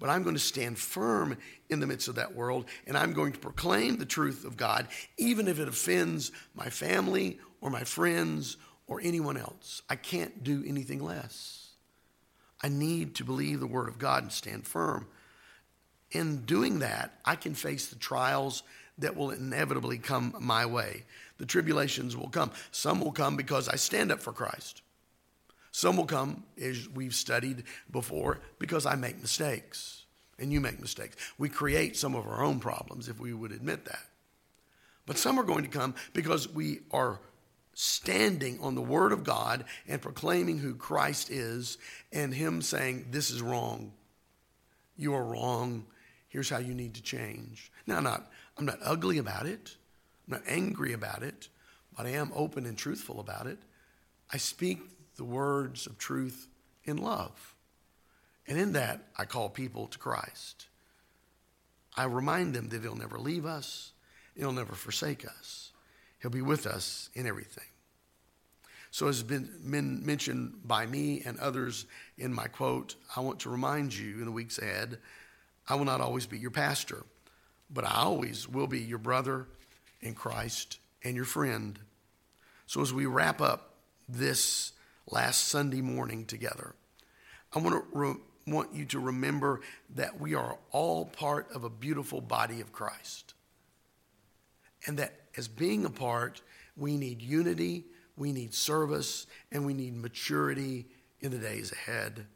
But 0.00 0.10
I'm 0.10 0.24
going 0.24 0.34
to 0.34 0.40
stand 0.40 0.76
firm 0.76 1.36
in 1.70 1.78
the 1.78 1.86
midst 1.86 2.08
of 2.08 2.16
that 2.16 2.34
world, 2.34 2.66
and 2.88 2.98
I'm 2.98 3.12
going 3.12 3.32
to 3.32 3.38
proclaim 3.38 3.96
the 3.96 4.04
truth 4.04 4.44
of 4.44 4.56
God, 4.56 4.88
even 5.16 5.46
if 5.46 5.60
it 5.60 5.68
offends 5.68 6.32
my 6.54 6.70
family 6.70 7.38
or 7.60 7.70
my 7.70 7.84
friends 7.84 8.56
or 8.88 9.00
anyone 9.00 9.36
else. 9.36 9.82
I 9.88 9.94
can't 9.94 10.42
do 10.42 10.64
anything 10.66 11.04
less. 11.04 11.70
I 12.60 12.68
need 12.68 13.14
to 13.16 13.24
believe 13.24 13.60
the 13.60 13.66
Word 13.68 13.88
of 13.88 13.98
God 13.98 14.24
and 14.24 14.32
stand 14.32 14.66
firm 14.66 15.06
in 16.10 16.44
doing 16.44 16.78
that, 16.78 17.18
I 17.24 17.36
can 17.36 17.54
face 17.54 17.88
the 17.88 17.96
trials 17.96 18.62
that 18.98 19.16
will 19.16 19.30
inevitably 19.30 19.98
come 19.98 20.34
my 20.40 20.66
way. 20.66 21.04
The 21.38 21.46
tribulations 21.46 22.16
will 22.16 22.28
come. 22.28 22.50
Some 22.72 23.00
will 23.00 23.12
come 23.12 23.36
because 23.36 23.68
I 23.68 23.76
stand 23.76 24.10
up 24.10 24.20
for 24.20 24.32
Christ. 24.32 24.82
Some 25.78 25.96
will 25.96 26.06
come, 26.06 26.42
as 26.60 26.88
we've 26.88 27.14
studied 27.14 27.62
before, 27.92 28.40
because 28.58 28.84
I 28.84 28.96
make 28.96 29.20
mistakes 29.20 30.06
and 30.36 30.52
you 30.52 30.60
make 30.60 30.80
mistakes. 30.80 31.14
We 31.38 31.48
create 31.48 31.96
some 31.96 32.16
of 32.16 32.26
our 32.26 32.42
own 32.42 32.58
problems 32.58 33.08
if 33.08 33.20
we 33.20 33.32
would 33.32 33.52
admit 33.52 33.84
that. 33.84 34.02
But 35.06 35.18
some 35.18 35.38
are 35.38 35.44
going 35.44 35.62
to 35.62 35.70
come 35.70 35.94
because 36.14 36.52
we 36.52 36.80
are 36.90 37.20
standing 37.74 38.58
on 38.60 38.74
the 38.74 38.82
Word 38.82 39.12
of 39.12 39.22
God 39.22 39.66
and 39.86 40.02
proclaiming 40.02 40.58
who 40.58 40.74
Christ 40.74 41.30
is 41.30 41.78
and 42.12 42.34
Him 42.34 42.60
saying, 42.60 43.06
This 43.12 43.30
is 43.30 43.40
wrong. 43.40 43.92
You 44.96 45.14
are 45.14 45.24
wrong. 45.24 45.86
Here's 46.26 46.50
how 46.50 46.58
you 46.58 46.74
need 46.74 46.94
to 46.94 47.02
change. 47.02 47.70
Now, 47.86 47.98
I'm 47.98 48.02
not, 48.02 48.28
I'm 48.56 48.66
not 48.66 48.80
ugly 48.82 49.18
about 49.18 49.46
it. 49.46 49.76
I'm 50.26 50.38
not 50.38 50.42
angry 50.48 50.92
about 50.92 51.22
it, 51.22 51.48
but 51.96 52.04
I 52.04 52.14
am 52.14 52.32
open 52.34 52.66
and 52.66 52.76
truthful 52.76 53.20
about 53.20 53.46
it. 53.46 53.58
I 54.32 54.38
speak 54.38 54.80
the 55.18 55.24
words 55.24 55.86
of 55.86 55.98
truth 55.98 56.48
in 56.84 56.96
love. 56.96 57.54
And 58.46 58.58
in 58.58 58.72
that, 58.72 59.02
I 59.16 59.26
call 59.26 59.50
people 59.50 59.88
to 59.88 59.98
Christ. 59.98 60.68
I 61.94 62.04
remind 62.04 62.54
them 62.54 62.70
that 62.70 62.80
He'll 62.80 62.96
never 62.96 63.18
leave 63.18 63.44
us, 63.44 63.92
He'll 64.34 64.52
never 64.52 64.74
forsake 64.74 65.26
us. 65.26 65.72
He'll 66.20 66.30
be 66.30 66.42
with 66.42 66.66
us 66.66 67.10
in 67.14 67.28
everything. 67.28 67.68
So, 68.90 69.06
as 69.06 69.16
has 69.16 69.22
been, 69.22 69.50
mentioned 69.62 70.62
by 70.64 70.86
me 70.86 71.22
and 71.24 71.38
others 71.38 71.86
in 72.16 72.32
my 72.32 72.46
quote, 72.46 72.96
I 73.14 73.20
want 73.20 73.40
to 73.40 73.50
remind 73.50 73.94
you 73.94 74.18
in 74.18 74.24
the 74.24 74.32
weeks 74.32 74.58
ahead 74.58 74.98
I 75.68 75.74
will 75.74 75.84
not 75.84 76.00
always 76.00 76.26
be 76.26 76.38
your 76.38 76.50
pastor, 76.50 77.04
but 77.70 77.84
I 77.84 77.96
always 77.96 78.48
will 78.48 78.66
be 78.66 78.80
your 78.80 78.98
brother 78.98 79.46
in 80.00 80.14
Christ 80.14 80.78
and 81.04 81.14
your 81.14 81.26
friend. 81.26 81.78
So 82.66 82.80
as 82.80 82.92
we 82.92 83.06
wrap 83.06 83.40
up 83.40 83.74
this 84.08 84.72
last 85.10 85.48
Sunday 85.48 85.80
morning 85.80 86.24
together, 86.24 86.74
I 87.54 87.60
want 87.60 87.74
to 87.74 87.98
re- 87.98 88.16
want 88.46 88.74
you 88.74 88.84
to 88.86 88.98
remember 88.98 89.60
that 89.94 90.18
we 90.18 90.34
are 90.34 90.58
all 90.70 91.04
part 91.04 91.50
of 91.52 91.64
a 91.64 91.70
beautiful 91.70 92.20
body 92.20 92.60
of 92.60 92.72
Christ. 92.72 93.34
And 94.86 94.98
that 94.98 95.12
as 95.36 95.48
being 95.48 95.84
a 95.84 95.90
part, 95.90 96.40
we 96.76 96.96
need 96.96 97.20
unity, 97.20 97.84
we 98.16 98.32
need 98.32 98.54
service, 98.54 99.26
and 99.52 99.66
we 99.66 99.74
need 99.74 99.96
maturity 99.96 100.86
in 101.20 101.30
the 101.30 101.38
days 101.38 101.72
ahead. 101.72 102.26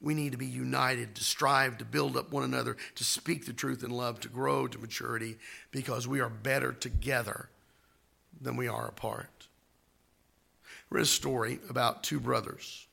We 0.00 0.14
need 0.14 0.32
to 0.32 0.38
be 0.38 0.46
united, 0.46 1.14
to 1.16 1.24
strive, 1.24 1.78
to 1.78 1.84
build 1.84 2.16
up 2.16 2.32
one 2.32 2.44
another, 2.44 2.76
to 2.94 3.04
speak 3.04 3.46
the 3.46 3.52
truth 3.52 3.84
in 3.84 3.90
love, 3.90 4.20
to 4.20 4.28
grow 4.28 4.66
to 4.66 4.78
maturity, 4.78 5.36
because 5.70 6.08
we 6.08 6.20
are 6.20 6.30
better 6.30 6.72
together 6.72 7.50
than 8.40 8.56
we 8.56 8.66
are 8.66 8.88
apart. 8.88 9.48
Is 10.92 11.08
a 11.08 11.12
story 11.12 11.60
about 11.70 12.02
two 12.02 12.18
brothers. 12.18 12.86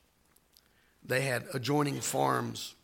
They 1.04 1.22
had 1.22 1.46
adjoining 1.52 2.00
farms, 2.00 2.74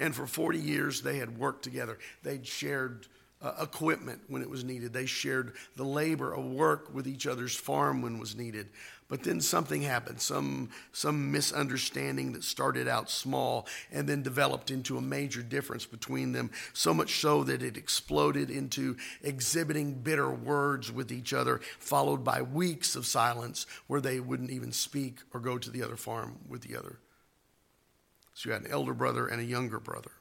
and 0.00 0.14
for 0.14 0.26
40 0.26 0.58
years 0.58 1.00
they 1.00 1.18
had 1.18 1.38
worked 1.38 1.62
together. 1.62 1.98
They'd 2.22 2.46
shared 2.46 3.06
uh, 3.40 3.52
equipment 3.62 4.20
when 4.26 4.42
it 4.42 4.50
was 4.50 4.64
needed. 4.64 4.92
They 4.92 5.06
shared 5.06 5.52
the 5.76 5.84
labor 5.84 6.32
of 6.34 6.44
work 6.44 6.92
with 6.92 7.06
each 7.06 7.26
other's 7.26 7.54
farm 7.54 8.02
when 8.02 8.18
was 8.18 8.34
needed. 8.34 8.68
But 9.08 9.22
then 9.22 9.40
something 9.40 9.82
happened, 9.82 10.20
some, 10.20 10.70
some 10.92 11.30
misunderstanding 11.30 12.32
that 12.32 12.42
started 12.42 12.88
out 12.88 13.10
small 13.10 13.66
and 13.92 14.08
then 14.08 14.22
developed 14.22 14.70
into 14.70 14.96
a 14.96 15.02
major 15.02 15.42
difference 15.42 15.84
between 15.84 16.32
them, 16.32 16.50
so 16.72 16.94
much 16.94 17.20
so 17.20 17.44
that 17.44 17.62
it 17.62 17.76
exploded 17.76 18.50
into 18.50 18.96
exhibiting 19.22 19.94
bitter 19.94 20.30
words 20.30 20.90
with 20.90 21.12
each 21.12 21.34
other, 21.34 21.60
followed 21.78 22.24
by 22.24 22.40
weeks 22.40 22.96
of 22.96 23.04
silence 23.04 23.66
where 23.88 24.00
they 24.00 24.20
wouldn't 24.20 24.50
even 24.50 24.72
speak 24.72 25.18
or 25.34 25.40
go 25.40 25.58
to 25.58 25.70
the 25.70 25.82
other 25.82 25.96
farm 25.96 26.38
with 26.48 26.62
the 26.62 26.76
other. 26.76 26.98
So 28.32 28.48
you 28.48 28.54
had 28.54 28.62
an 28.62 28.70
elder 28.70 28.94
brother 28.94 29.26
and 29.26 29.40
a 29.40 29.44
younger 29.44 29.78
brother. 29.78 30.12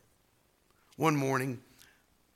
One 0.98 1.16
morning, 1.16 1.62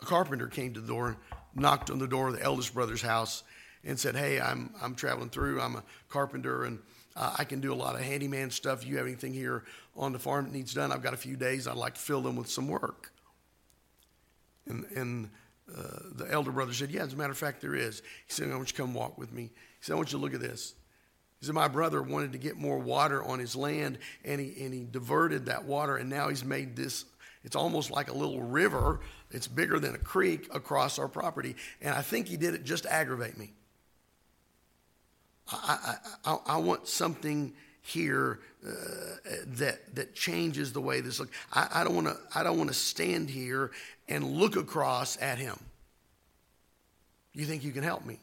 a 0.02 0.06
carpenter 0.06 0.48
came 0.48 0.74
to 0.74 0.80
the 0.80 0.88
door, 0.88 1.18
knocked 1.54 1.92
on 1.92 2.00
the 2.00 2.08
door 2.08 2.30
of 2.30 2.36
the 2.36 2.44
eldest 2.44 2.74
brother's 2.74 3.02
house, 3.02 3.44
and 3.84 4.00
said, 4.00 4.16
Hey, 4.16 4.40
I'm, 4.40 4.74
I'm 4.82 4.96
traveling 4.96 5.30
through. 5.30 5.62
I'm 5.62 5.76
a 5.76 5.84
carpenter 6.10 6.66
and 6.66 6.80
uh, 7.16 7.36
I 7.38 7.44
can 7.44 7.60
do 7.60 7.74
a 7.74 7.76
lot 7.76 7.96
of 7.96 8.02
handyman 8.02 8.52
stuff. 8.52 8.86
You 8.86 8.98
have 8.98 9.08
anything 9.08 9.34
here 9.34 9.64
on 9.96 10.14
the 10.14 10.20
farm 10.20 10.46
that 10.46 10.54
needs 10.54 10.74
done? 10.74 10.92
I've 10.92 11.02
got 11.02 11.14
a 11.14 11.18
few 11.18 11.36
days. 11.36 11.68
I'd 11.68 11.76
like 11.76 11.96
to 11.96 12.00
fill 12.00 12.22
them 12.22 12.36
with 12.36 12.50
some 12.50 12.68
work. 12.68 13.12
And, 14.68 14.86
and 14.96 15.30
uh, 15.76 16.00
the 16.16 16.32
elder 16.32 16.52
brother 16.52 16.74
said, 16.74 16.92
Yeah, 16.92 17.04
as 17.04 17.14
a 17.14 17.16
matter 17.16 17.32
of 17.32 17.38
fact, 17.38 17.62
there 17.62 17.76
is. 17.76 18.02
He 18.28 18.34
said, 18.34 18.50
I 18.50 18.56
want 18.56 18.70
you 18.70 18.76
to 18.76 18.82
come 18.82 18.94
walk 18.94 19.18
with 19.18 19.34
me. 19.34 19.44
He 19.44 19.50
said, 19.82 19.94
I 19.94 19.96
want 19.96 20.12
you 20.12 20.20
to 20.20 20.24
look 20.24 20.34
at 20.34 20.40
this. 20.40 20.76
He 21.40 21.46
said, 21.46 21.56
My 21.56 21.68
brother 21.68 22.02
wanted 22.02 22.34
to 22.34 22.38
get 22.38 22.56
more 22.56 22.78
water 22.78 23.24
on 23.24 23.40
his 23.40 23.56
land, 23.56 23.98
and 24.24 24.40
he, 24.40 24.64
and 24.64 24.74
he 24.74 24.86
diverted 24.86 25.48
that 25.48 25.66
water, 25.66 25.98
and 25.98 26.10
now 26.10 26.30
he's 26.30 26.46
made 26.46 26.76
this. 26.76 27.06
It's 27.44 27.56
almost 27.56 27.92
like 27.92 28.10
a 28.10 28.14
little 28.14 28.42
river. 28.42 29.00
It's 29.32 29.48
bigger 29.48 29.80
than 29.80 29.96
a 29.96 30.00
creek 30.00 30.50
across 30.54 31.00
our 31.00 31.08
property. 31.08 31.56
And 31.82 31.94
I 31.94 32.02
think 32.02 32.28
he 32.28 32.38
did 32.38 32.54
it 32.54 32.64
just 32.64 32.84
to 32.84 32.94
aggravate 32.94 33.38
me. 33.38 33.54
I, 35.52 35.96
I, 36.26 36.38
I 36.46 36.58
want 36.58 36.88
something 36.88 37.54
here 37.82 38.40
uh, 38.66 38.72
that 39.46 39.96
that 39.96 40.14
changes 40.14 40.74
the 40.74 40.82
way 40.82 41.00
this 41.00 41.20
looks. 41.20 41.32
I, 41.54 41.68
I 41.74 41.84
don't 41.84 41.96
want 41.96 42.08
to. 42.08 42.18
I 42.36 42.44
don't 42.44 42.58
want 42.58 42.70
to 42.70 42.76
stand 42.76 43.30
here 43.30 43.72
and 44.10 44.24
look 44.24 44.56
across 44.56 45.22
at 45.22 45.38
him. 45.38 45.58
You 47.38 47.46
think 47.46 47.64
you 47.64 47.72
can 47.72 47.84
help 47.84 48.04
me? 48.04 48.20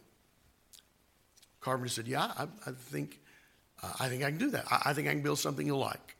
Carpenter 1.60 1.88
said, 1.88 2.08
Yeah, 2.08 2.32
I, 2.36 2.46
I 2.66 2.72
think, 2.72 3.20
uh, 3.82 3.92
I 4.00 4.08
think 4.08 4.24
I 4.24 4.30
can 4.30 4.38
do 4.38 4.50
that. 4.50 4.64
I, 4.70 4.82
I 4.86 4.92
think 4.92 5.06
I 5.06 5.12
can 5.12 5.22
build 5.22 5.38
something 5.38 5.64
you'll 5.64 5.78
like. 5.78 6.16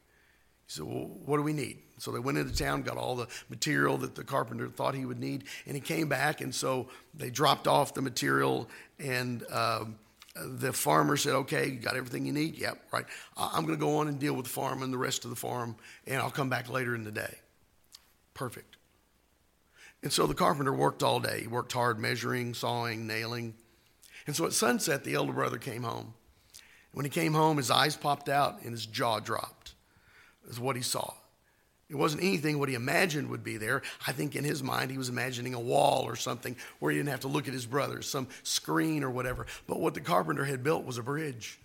He 0.67 0.73
said, 0.73 0.85
Well, 0.87 1.11
what 1.27 1.37
do 1.37 1.43
we 1.43 1.53
need? 1.53 1.79
So 1.99 2.13
they 2.13 2.21
went 2.21 2.39
into 2.39 2.57
town, 2.57 2.83
got 2.83 2.97
all 2.97 3.17
the 3.17 3.27
material 3.49 3.99
that 3.99 4.15
the 4.15 4.23
carpenter 4.23 4.69
thought 4.69 4.95
he 4.95 5.05
would 5.05 5.19
need, 5.19 5.45
and 5.67 5.75
he 5.75 5.81
came 5.81 6.09
back. 6.09 6.41
And 6.41 6.55
so 6.55 6.89
they 7.15 7.31
dropped 7.31 7.67
off 7.67 7.95
the 7.95 8.03
material, 8.03 8.69
and 9.01 9.45
um, 9.51 9.99
the 10.35 10.73
farmer 10.73 11.17
said, 11.17 11.35
Okay, 11.35 11.67
you 11.69 11.79
got 11.79 11.97
everything 11.97 12.27
you 12.27 12.33
need? 12.33 12.59
Yep, 12.59 12.89
right. 12.93 13.07
I'm 13.37 13.65
going 13.65 13.79
to 13.79 13.85
go 13.85 13.99
on 13.99 14.09
and 14.09 14.19
deal 14.19 14.35
with 14.35 14.47
the 14.47 14.51
farm 14.51 14.83
and 14.83 14.93
the 14.93 14.99
rest 14.99 15.25
of 15.25 15.31
the 15.31 15.37
farm, 15.37 15.77
and 16.07 16.21
I'll 16.21 16.31
come 16.31 16.49
back 16.49 16.69
later 16.69 16.95
in 16.95 17.05
the 17.05 17.13
day. 17.13 17.37
Perfect. 18.35 18.77
And 20.03 20.13
so 20.13 20.27
the 20.27 20.35
carpenter 20.35 20.73
worked 20.73 21.03
all 21.03 21.21
day. 21.21 21.43
He 21.43 21.47
worked 21.47 21.73
hard 21.73 21.99
measuring, 21.99 22.53
sawing, 22.53 23.07
nailing. 23.07 23.55
And 24.27 24.37
so 24.37 24.45
at 24.45 24.53
sunset, 24.53 25.05
the 25.05 25.15
elder 25.15 25.33
brother 25.33 25.57
came 25.57 25.83
home. 25.83 26.15
When 26.93 27.05
he 27.05 27.11
came 27.11 27.33
home, 27.33 27.57
his 27.57 27.71
eyes 27.71 27.97
popped 27.97 28.29
out 28.29 28.63
and 28.63 28.73
his 28.73 28.87
jaw 28.87 29.19
dropped, 29.19 29.75
is 30.49 30.61
what 30.61 30.77
he 30.77 30.83
saw. 30.83 31.15
It 31.89 31.97
wasn't 31.97 32.23
anything 32.23 32.59
what 32.59 32.69
he 32.69 32.75
imagined 32.75 33.29
would 33.29 33.45
be 33.45 33.57
there. 33.59 33.83
I 34.07 34.13
think 34.13 34.37
in 34.37 34.45
his 34.45 34.63
mind, 34.63 34.91
he 34.91 34.99
was 34.99 35.11
imagining 35.11 35.55
a 35.55 35.61
wall 35.61 36.05
or 36.05 36.17
something 36.17 36.57
where 36.79 36.91
he 36.91 36.99
didn't 36.99 37.11
have 37.11 37.21
to 37.21 37.29
look 37.29 37.47
at 37.47 37.55
his 37.55 37.67
brothers, 37.67 38.09
some 38.09 38.29
screen 38.43 39.05
or 39.05 39.11
whatever. 39.11 39.47
But 39.67 39.81
what 39.81 39.95
the 39.95 40.01
carpenter 40.01 40.45
had 40.45 40.63
built 40.63 40.85
was 40.85 40.99
a 40.99 41.03
bridge 41.03 41.59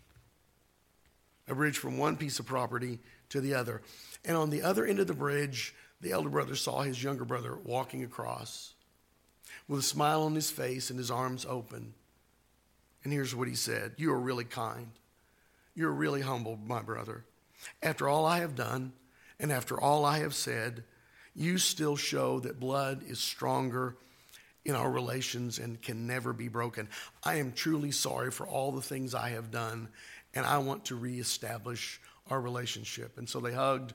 a 1.49 1.55
bridge 1.55 1.78
from 1.78 1.97
one 1.97 2.15
piece 2.15 2.39
of 2.39 2.45
property 2.45 2.99
to 3.30 3.41
the 3.41 3.55
other. 3.55 3.82
And 4.24 4.38
on 4.38 4.49
the 4.49 4.61
other 4.61 4.86
end 4.86 4.99
of 4.99 5.07
the 5.07 5.13
bridge, 5.13 5.74
the 6.01 6.11
elder 6.11 6.30
brother 6.30 6.55
saw 6.55 6.82
his 6.82 7.03
younger 7.03 7.26
brother 7.26 7.57
walking 7.63 8.03
across 8.03 8.74
with 9.67 9.80
a 9.80 9.84
smile 9.84 10.24
on 10.24 10.36
his 10.36 10.51
face 10.51 10.89
and 10.89 10.99
his 10.99 11.11
arms 11.11 11.45
open. 11.49 11.93
And 13.03 13.11
here's 13.11 13.36
what 13.36 13.47
he 13.47 13.55
said 13.55 13.93
You 13.97 14.13
are 14.13 14.20
really 14.20 14.45
kind. 14.45 14.91
You're 15.76 15.91
really 15.91 16.22
humble, 16.22 16.59
my 16.65 16.82
brother. 16.82 17.26
After 17.82 18.07
all 18.07 18.26
I 18.26 18.39
have 18.39 18.55
done, 18.55 18.93
and 19.39 19.51
after 19.51 19.79
all 19.79 20.05
I 20.05 20.19
have 20.19 20.33
said, 20.33 20.83
you 21.35 21.57
still 21.57 21.95
show 21.95 22.39
that 22.41 22.59
blood 22.59 23.03
is 23.07 23.19
stronger 23.19 23.95
in 24.65 24.75
our 24.75 24.89
relations 24.89 25.57
and 25.59 25.81
can 25.81 26.05
never 26.05 26.33
be 26.33 26.47
broken. 26.47 26.89
I 27.23 27.35
am 27.35 27.53
truly 27.53 27.91
sorry 27.91 28.31
for 28.31 28.45
all 28.45 28.71
the 28.71 28.81
things 28.81 29.15
I 29.15 29.29
have 29.29 29.51
done, 29.51 29.87
and 30.33 30.45
I 30.45 30.57
want 30.57 30.85
to 30.85 30.95
reestablish 30.95 32.01
our 32.29 32.41
relationship. 32.41 33.17
And 33.17 33.27
so 33.27 33.39
they 33.39 33.53
hugged 33.53 33.93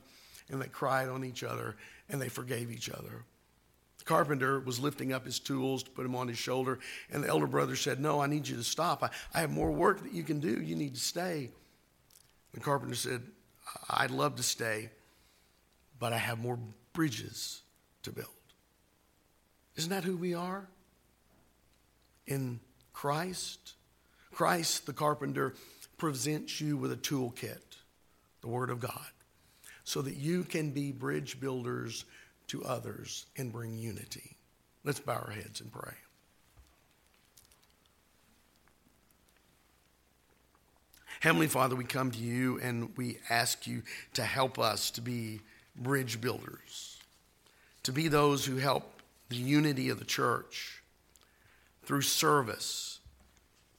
and 0.51 0.61
they 0.61 0.68
cried 0.68 1.09
on 1.09 1.24
each 1.24 1.45
other 1.45 1.76
and 2.09 2.20
they 2.20 2.28
forgave 2.28 2.70
each 2.70 2.88
other. 2.88 3.24
The 3.99 4.05
carpenter 4.05 4.61
was 4.61 4.80
lifting 4.80 5.12
up 5.12 5.24
his 5.24 5.38
tools 5.38 5.82
to 5.82 5.90
put 5.90 6.03
them 6.03 6.16
on 6.16 6.28
his 6.28 6.38
shoulder, 6.38 6.78
and 7.11 7.22
the 7.22 7.28
elder 7.28 7.47
brother 7.47 7.76
said, 7.76 8.01
No, 8.01 8.20
I 8.20 8.26
need 8.26 8.47
you 8.47 8.57
to 8.57 8.64
stop. 8.64 9.03
I, 9.03 9.11
I 9.32 9.40
have 9.40 9.51
more 9.51 9.70
work 9.70 10.03
that 10.03 10.12
you 10.12 10.22
can 10.22 10.40
do. 10.40 10.61
You 10.61 10.76
need 10.76 10.95
to 10.95 11.01
stay. 11.01 11.51
The 12.53 12.61
carpenter 12.61 12.95
said, 12.95 13.22
I'd 13.88 14.11
love 14.11 14.36
to 14.36 14.42
stay 14.42 14.90
but 15.99 16.12
I 16.12 16.18
have 16.18 16.38
more 16.38 16.59
bridges 16.92 17.62
to 18.03 18.12
build. 18.12 18.28
Isn't 19.76 19.90
that 19.90 20.05
who 20.05 20.16
we 20.16 20.34
are? 20.34 20.66
In 22.26 22.61
Christ, 22.92 23.74
Christ 24.32 24.86
the 24.86 24.92
carpenter 24.92 25.55
presents 25.99 26.61
you 26.61 26.76
with 26.76 26.92
a 26.92 26.97
toolkit, 26.97 27.78
the 28.40 28.49
Word 28.49 28.70
of 28.70 28.80
God, 28.80 29.11
so 29.84 30.03
that 30.03 30.16
you 30.16 30.45
can 30.45 30.70
be 30.70 30.92
bridge 30.92 31.40
builders 31.40 32.05
to 32.49 32.64
others 32.64 33.26
and 33.36 33.53
bring 33.53 33.76
unity. 33.76 34.36
Let's 34.84 35.01
bow 35.01 35.14
our 35.14 35.30
heads 35.30 35.61
and 35.61 35.72
pray. 35.72 35.95
Heavenly 41.20 41.47
Father, 41.47 41.74
we 41.74 41.84
come 41.84 42.11
to 42.11 42.18
you 42.18 42.61
and 42.61 42.95
we 42.99 43.18
ask 43.30 43.66
you 43.66 43.82
to 44.12 44.22
help 44.22 44.59
us 44.59 44.90
to 44.90 45.01
be 45.01 45.40
bridge 45.77 46.20
builders, 46.20 46.99
to 47.83 47.93
be 47.93 48.09
those 48.09 48.45
who 48.45 48.57
help 48.57 49.01
the 49.29 49.37
unity 49.37 49.89
of 49.89 49.99
the 49.99 50.05
church 50.05 50.83
through 51.85 52.03
service 52.03 53.01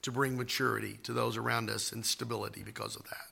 to 0.02 0.12
bring 0.12 0.38
maturity 0.38 1.00
to 1.04 1.14
those 1.14 1.38
around 1.38 1.70
us 1.70 1.92
and 1.92 2.06
stability 2.06 2.62
because 2.64 2.96
of 2.96 3.04
that. 3.06 3.28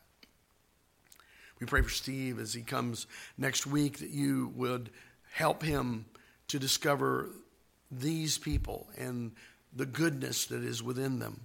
We 1.59 1.68
pray 1.68 1.82
for 1.82 1.89
Steve 1.89 2.39
as 2.39 2.53
he 2.53 2.61
comes 2.61 3.07
next 3.38 3.68
week 3.68 3.99
that 3.99 4.09
you 4.09 4.51
would 4.55 4.89
help 5.32 5.64
him 5.64 6.05
to 6.47 6.59
discover 6.59 7.30
these 7.91 8.38
people 8.38 8.88
and 8.97 9.32
the 9.76 9.86
goodness 9.86 10.47
that 10.47 10.64
is 10.64 10.82
within 10.84 11.20
them. 11.20 11.41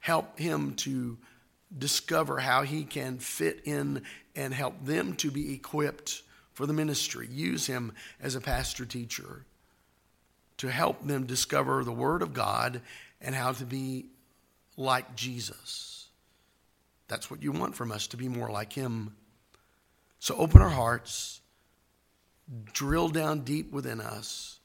Help 0.00 0.38
him 0.38 0.74
to 0.74 1.16
discover 1.76 2.38
how 2.38 2.62
he 2.62 2.84
can 2.84 3.18
fit 3.18 3.62
in 3.64 4.02
and 4.34 4.54
help 4.54 4.84
them 4.84 5.14
to 5.16 5.30
be 5.30 5.54
equipped 5.54 6.22
for 6.52 6.66
the 6.66 6.72
ministry. 6.72 7.28
Use 7.30 7.66
him 7.66 7.92
as 8.20 8.34
a 8.34 8.40
pastor 8.40 8.84
teacher 8.84 9.44
to 10.58 10.70
help 10.70 11.06
them 11.06 11.26
discover 11.26 11.82
the 11.82 11.92
Word 11.92 12.22
of 12.22 12.32
God 12.32 12.80
and 13.20 13.34
how 13.34 13.52
to 13.52 13.64
be 13.64 14.06
like 14.76 15.14
Jesus. 15.16 16.08
That's 17.08 17.30
what 17.30 17.42
you 17.42 17.52
want 17.52 17.74
from 17.74 17.92
us, 17.92 18.06
to 18.08 18.16
be 18.16 18.28
more 18.28 18.50
like 18.50 18.72
him. 18.72 19.14
So 20.18 20.36
open 20.36 20.62
our 20.62 20.68
hearts, 20.68 21.40
drill 22.72 23.08
down 23.08 23.40
deep 23.40 23.72
within 23.72 24.00
us, 24.00 24.60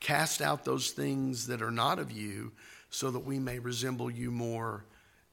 cast 0.00 0.40
out 0.40 0.64
those 0.64 0.90
things 0.90 1.46
that 1.46 1.62
are 1.62 1.70
not 1.70 1.98
of 1.98 2.12
you 2.12 2.52
so 2.90 3.10
that 3.10 3.20
we 3.20 3.38
may 3.38 3.58
resemble 3.58 4.10
you 4.10 4.30
more 4.30 4.84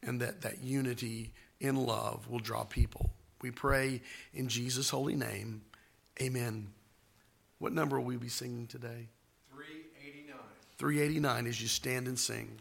and 0.01 0.21
that 0.21 0.41
that 0.41 0.63
unity 0.63 1.33
in 1.59 1.75
love 1.75 2.27
will 2.29 2.39
draw 2.39 2.63
people. 2.63 3.11
We 3.45 3.51
pray 3.51 4.01
in 4.33 4.47
Jesus' 4.47 4.89
holy 4.89 5.15
name. 5.15 5.61
Amen. 6.19 6.69
What 7.59 7.73
number 7.73 7.99
will 7.99 8.07
we 8.07 8.17
be 8.17 8.27
singing 8.27 8.65
today? 8.65 9.07
389. 9.51 10.35
389 10.79 11.45
as 11.45 11.61
you 11.61 11.67
stand 11.67 12.07
and 12.07 12.17
sing. 12.17 12.57